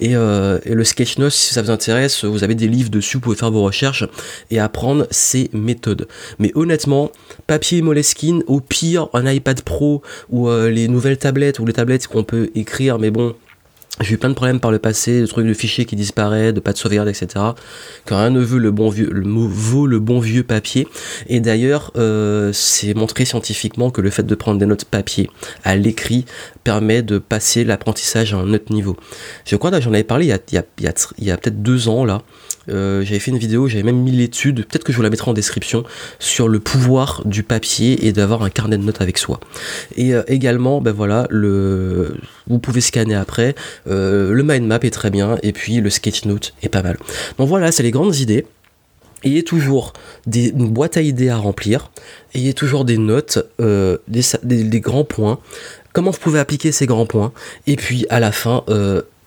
Et, 0.00 0.16
euh, 0.16 0.58
et 0.64 0.74
le 0.74 0.84
sketch 0.84 1.18
note 1.18 1.32
si 1.32 1.52
ça 1.52 1.60
vous 1.60 1.70
intéresse 1.70 2.24
vous 2.24 2.44
avez 2.44 2.54
des 2.54 2.68
livres 2.70 2.90
dessus, 2.90 3.16
vous 3.16 3.20
pouvez 3.20 3.36
faire 3.36 3.50
vos 3.50 3.62
recherches 3.62 4.04
et 4.50 4.58
apprendre 4.58 5.06
ces 5.10 5.50
méthodes. 5.52 6.08
Mais 6.38 6.52
honnêtement, 6.54 7.10
papier 7.46 7.82
Moleskine, 7.82 8.42
au 8.46 8.60
pire, 8.60 9.08
un 9.12 9.30
iPad 9.30 9.62
Pro 9.62 10.02
ou 10.30 10.48
euh, 10.48 10.70
les 10.70 10.88
nouvelles 10.88 11.18
tablettes 11.18 11.58
ou 11.58 11.66
les 11.66 11.72
tablettes 11.72 12.06
qu'on 12.06 12.24
peut 12.24 12.50
écrire, 12.54 12.98
mais 12.98 13.10
bon, 13.10 13.34
j'ai 14.00 14.14
eu 14.14 14.18
plein 14.18 14.30
de 14.30 14.34
problèmes 14.34 14.60
par 14.60 14.70
le 14.70 14.78
passé, 14.78 15.20
de 15.20 15.26
trucs 15.26 15.46
de 15.46 15.52
fichiers 15.52 15.84
qui 15.84 15.94
disparaissent, 15.94 16.54
de 16.54 16.60
pas 16.60 16.72
de 16.72 16.78
sauvegarde, 16.78 17.08
etc. 17.08 17.28
Quand 18.06 18.16
rien 18.16 18.30
ne 18.30 18.40
veut 18.40 18.58
le 18.58 18.70
bon 18.70 18.88
vieux, 18.88 19.10
le 19.12 19.28
vaut 19.28 19.86
le 19.86 19.98
bon 19.98 20.20
vieux 20.20 20.42
papier. 20.42 20.88
Et 21.28 21.40
d'ailleurs, 21.40 21.92
euh, 21.96 22.50
c'est 22.54 22.94
montré 22.94 23.26
scientifiquement 23.26 23.90
que 23.90 24.00
le 24.00 24.08
fait 24.08 24.22
de 24.22 24.34
prendre 24.34 24.58
des 24.58 24.64
notes 24.64 24.86
papier 24.86 25.28
à 25.64 25.76
l'écrit 25.76 26.24
permet 26.64 27.02
de 27.02 27.18
passer 27.18 27.64
l'apprentissage 27.64 28.34
à 28.34 28.38
un 28.38 28.52
autre 28.52 28.72
niveau. 28.72 28.96
Je 29.44 29.56
crois 29.56 29.70
que 29.70 29.80
j'en 29.80 29.92
avais 29.92 30.04
parlé 30.04 30.26
il 30.26 30.54
y 30.54 30.58
a, 30.58 31.36
peut-être 31.36 31.62
deux 31.62 31.88
ans 31.88 32.04
là. 32.04 32.22
Euh, 32.68 33.02
j'avais 33.04 33.18
fait 33.18 33.30
une 33.30 33.38
vidéo, 33.38 33.68
j'avais 33.68 33.82
même 33.82 34.00
mis 34.00 34.12
l'étude, 34.12 34.66
peut-être 34.66 34.84
que 34.84 34.92
je 34.92 34.96
vous 34.96 35.02
la 35.02 35.10
mettrai 35.10 35.30
en 35.30 35.34
description, 35.34 35.84
sur 36.18 36.48
le 36.48 36.60
pouvoir 36.60 37.22
du 37.24 37.42
papier 37.42 38.06
et 38.06 38.12
d'avoir 38.12 38.42
un 38.42 38.50
carnet 38.50 38.76
de 38.76 38.82
notes 38.82 39.00
avec 39.00 39.18
soi. 39.18 39.40
Et 39.96 40.14
euh, 40.14 40.22
également, 40.28 40.80
ben 40.80 40.92
voilà, 40.92 41.26
vous 41.30 42.58
pouvez 42.58 42.80
scanner 42.80 43.14
après. 43.14 43.54
Euh, 43.88 44.32
le 44.32 44.42
mind 44.42 44.66
map 44.66 44.78
est 44.82 44.90
très 44.90 45.10
bien, 45.10 45.38
et 45.42 45.52
puis 45.52 45.80
le 45.80 45.90
sketch 45.90 46.24
note 46.26 46.54
est 46.62 46.68
pas 46.68 46.82
mal. 46.82 46.98
Donc 47.38 47.48
voilà, 47.48 47.72
c'est 47.72 47.82
les 47.82 47.90
grandes 47.90 48.16
idées. 48.16 48.46
Ayez 49.22 49.42
toujours 49.42 49.92
des, 50.26 50.48
une 50.48 50.70
boîte 50.70 50.96
à 50.96 51.02
idées 51.02 51.28
à 51.28 51.36
remplir, 51.36 51.90
ayez 52.34 52.54
toujours 52.54 52.86
des 52.86 52.96
notes, 52.96 53.38
des, 54.08 54.80
grands 54.80 55.04
points, 55.04 55.38
comment 55.92 56.10
vous 56.10 56.18
pouvez 56.18 56.38
appliquer 56.38 56.72
ces 56.72 56.86
grands 56.86 57.06
points, 57.06 57.32
et 57.66 57.76
puis 57.76 58.06
à 58.10 58.20
la 58.20 58.32
fin, 58.32 58.64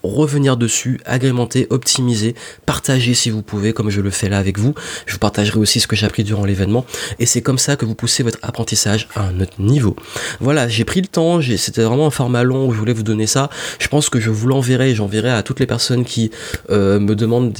revenir 0.03 0.57
dessus, 0.57 0.99
agrémenter, 1.05 1.67
optimiser, 1.69 2.35
partager 2.65 3.13
si 3.13 3.29
vous 3.29 3.41
pouvez, 3.41 3.73
comme 3.73 3.89
je 3.89 4.01
le 4.01 4.09
fais 4.09 4.29
là 4.29 4.37
avec 4.37 4.59
vous. 4.59 4.75
Je 5.05 5.13
vous 5.13 5.19
partagerai 5.19 5.59
aussi 5.59 5.79
ce 5.79 5.87
que 5.87 5.95
j'ai 5.95 6.05
appris 6.05 6.23
durant 6.23 6.45
l'événement. 6.45 6.85
Et 7.19 7.25
c'est 7.25 7.41
comme 7.41 7.57
ça 7.57 7.75
que 7.75 7.85
vous 7.85 7.95
poussez 7.95 8.21
votre 8.23 8.39
apprentissage 8.41 9.07
à 9.15 9.23
un 9.23 9.39
autre 9.39 9.59
niveau. 9.59 9.95
Voilà, 10.41 10.67
j'ai 10.67 10.83
pris 10.83 11.01
le 11.01 11.07
temps, 11.07 11.39
c'était 11.41 11.83
vraiment 11.83 12.07
un 12.07 12.11
format 12.11 12.43
long 12.43 12.67
où 12.67 12.73
je 12.73 12.77
voulais 12.77 12.93
vous 12.93 13.03
donner 13.03 13.27
ça. 13.27 13.49
Je 13.79 13.87
pense 13.87 14.09
que 14.09 14.19
je 14.19 14.29
vous 14.29 14.47
l'enverrai, 14.47 14.93
j'enverrai 14.93 15.31
à 15.31 15.41
toutes 15.41 15.59
les 15.59 15.67
personnes 15.67 16.03
qui 16.03 16.31
euh, 16.69 16.99
me 16.99 17.15
demandent 17.15 17.53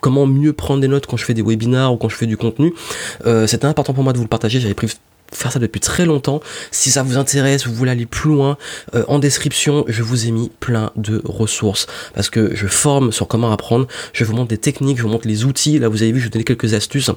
comment 0.00 0.26
mieux 0.26 0.52
prendre 0.52 0.80
des 0.80 0.88
notes 0.88 1.06
quand 1.06 1.16
je 1.16 1.24
fais 1.24 1.34
des 1.34 1.42
webinars 1.42 1.92
ou 1.92 1.96
quand 1.96 2.08
je 2.08 2.16
fais 2.16 2.26
du 2.26 2.36
contenu. 2.36 2.74
Euh, 3.26 3.46
c'était 3.46 3.66
important 3.66 3.94
pour 3.94 4.04
moi 4.04 4.12
de 4.12 4.18
vous 4.18 4.24
le 4.24 4.28
partager, 4.28 4.60
j'avais 4.60 4.74
pris 4.74 4.88
faire 5.32 5.52
ça 5.52 5.58
depuis 5.58 5.80
très 5.80 6.06
longtemps. 6.06 6.40
Si 6.70 6.90
ça 6.90 7.02
vous 7.02 7.16
intéresse, 7.16 7.66
vous 7.66 7.74
voulez 7.74 7.90
aller 7.90 8.06
plus 8.06 8.30
loin, 8.30 8.56
euh, 8.94 9.04
en 9.08 9.18
description, 9.18 9.84
je 9.88 10.02
vous 10.02 10.26
ai 10.26 10.30
mis 10.30 10.50
plein 10.60 10.90
de 10.96 11.22
ressources 11.24 11.86
parce 12.14 12.30
que 12.30 12.54
je 12.54 12.66
forme 12.66 13.12
sur 13.12 13.28
comment 13.28 13.52
apprendre. 13.52 13.86
Je 14.12 14.24
vous 14.24 14.34
montre 14.34 14.48
des 14.48 14.58
techniques, 14.58 14.98
je 14.98 15.02
vous 15.02 15.08
montre 15.08 15.28
les 15.28 15.44
outils. 15.44 15.78
Là, 15.78 15.88
vous 15.88 16.02
avez 16.02 16.12
vu, 16.12 16.20
je 16.20 16.24
vous 16.26 16.30
donne 16.30 16.44
quelques 16.44 16.74
astuces. 16.74 17.10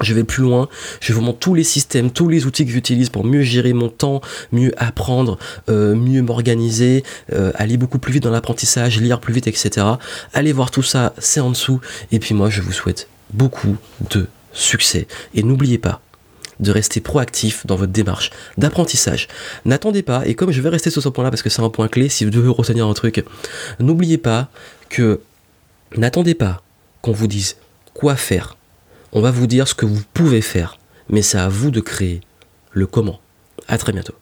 Je 0.00 0.14
vais 0.14 0.24
plus 0.24 0.42
loin, 0.42 0.68
je 1.00 1.12
vous 1.12 1.20
montre 1.20 1.40
tous 1.40 1.54
les 1.54 1.64
systèmes, 1.64 2.10
tous 2.10 2.28
les 2.28 2.46
outils 2.46 2.64
que 2.64 2.72
j'utilise 2.72 3.10
pour 3.10 3.22
mieux 3.22 3.42
gérer 3.42 3.74
mon 3.74 3.90
temps, 3.90 4.22
mieux 4.50 4.72
apprendre, 4.78 5.38
euh, 5.68 5.94
mieux 5.94 6.22
m'organiser, 6.22 7.04
euh, 7.34 7.52
aller 7.54 7.76
beaucoup 7.76 7.98
plus 7.98 8.14
vite 8.14 8.22
dans 8.22 8.30
l'apprentissage, 8.30 8.98
lire 8.98 9.20
plus 9.20 9.34
vite, 9.34 9.46
etc. 9.46 9.86
Allez 10.32 10.52
voir 10.52 10.70
tout 10.70 10.82
ça, 10.82 11.12
c'est 11.18 11.40
en 11.40 11.50
dessous. 11.50 11.80
Et 12.12 12.18
puis 12.18 12.34
moi, 12.34 12.48
je 12.48 12.62
vous 12.62 12.72
souhaite 12.72 13.08
beaucoup 13.34 13.76
de 14.10 14.26
succès. 14.52 15.06
Et 15.34 15.42
n'oubliez 15.42 15.78
pas, 15.78 16.00
de 16.60 16.70
rester 16.70 17.00
proactif 17.00 17.66
dans 17.66 17.76
votre 17.76 17.92
démarche 17.92 18.30
d'apprentissage. 18.58 19.28
N'attendez 19.64 20.02
pas, 20.02 20.26
et 20.26 20.34
comme 20.34 20.52
je 20.52 20.60
vais 20.60 20.68
rester 20.68 20.90
sur 20.90 21.02
ce 21.02 21.08
point-là 21.08 21.30
parce 21.30 21.42
que 21.42 21.50
c'est 21.50 21.62
un 21.62 21.70
point 21.70 21.88
clé, 21.88 22.08
si 22.08 22.24
vous 22.24 22.30
devez 22.30 22.48
retenir 22.48 22.86
un 22.86 22.94
truc, 22.94 23.24
n'oubliez 23.80 24.18
pas 24.18 24.50
que 24.88 25.20
n'attendez 25.96 26.34
pas 26.34 26.62
qu'on 27.02 27.12
vous 27.12 27.26
dise 27.26 27.56
quoi 27.94 28.16
faire. 28.16 28.56
On 29.12 29.20
va 29.20 29.30
vous 29.30 29.46
dire 29.46 29.66
ce 29.66 29.74
que 29.74 29.86
vous 29.86 30.02
pouvez 30.14 30.42
faire, 30.42 30.78
mais 31.08 31.22
c'est 31.22 31.38
à 31.38 31.48
vous 31.48 31.70
de 31.70 31.80
créer 31.80 32.20
le 32.72 32.86
comment. 32.86 33.20
À 33.66 33.78
très 33.78 33.92
bientôt. 33.92 34.14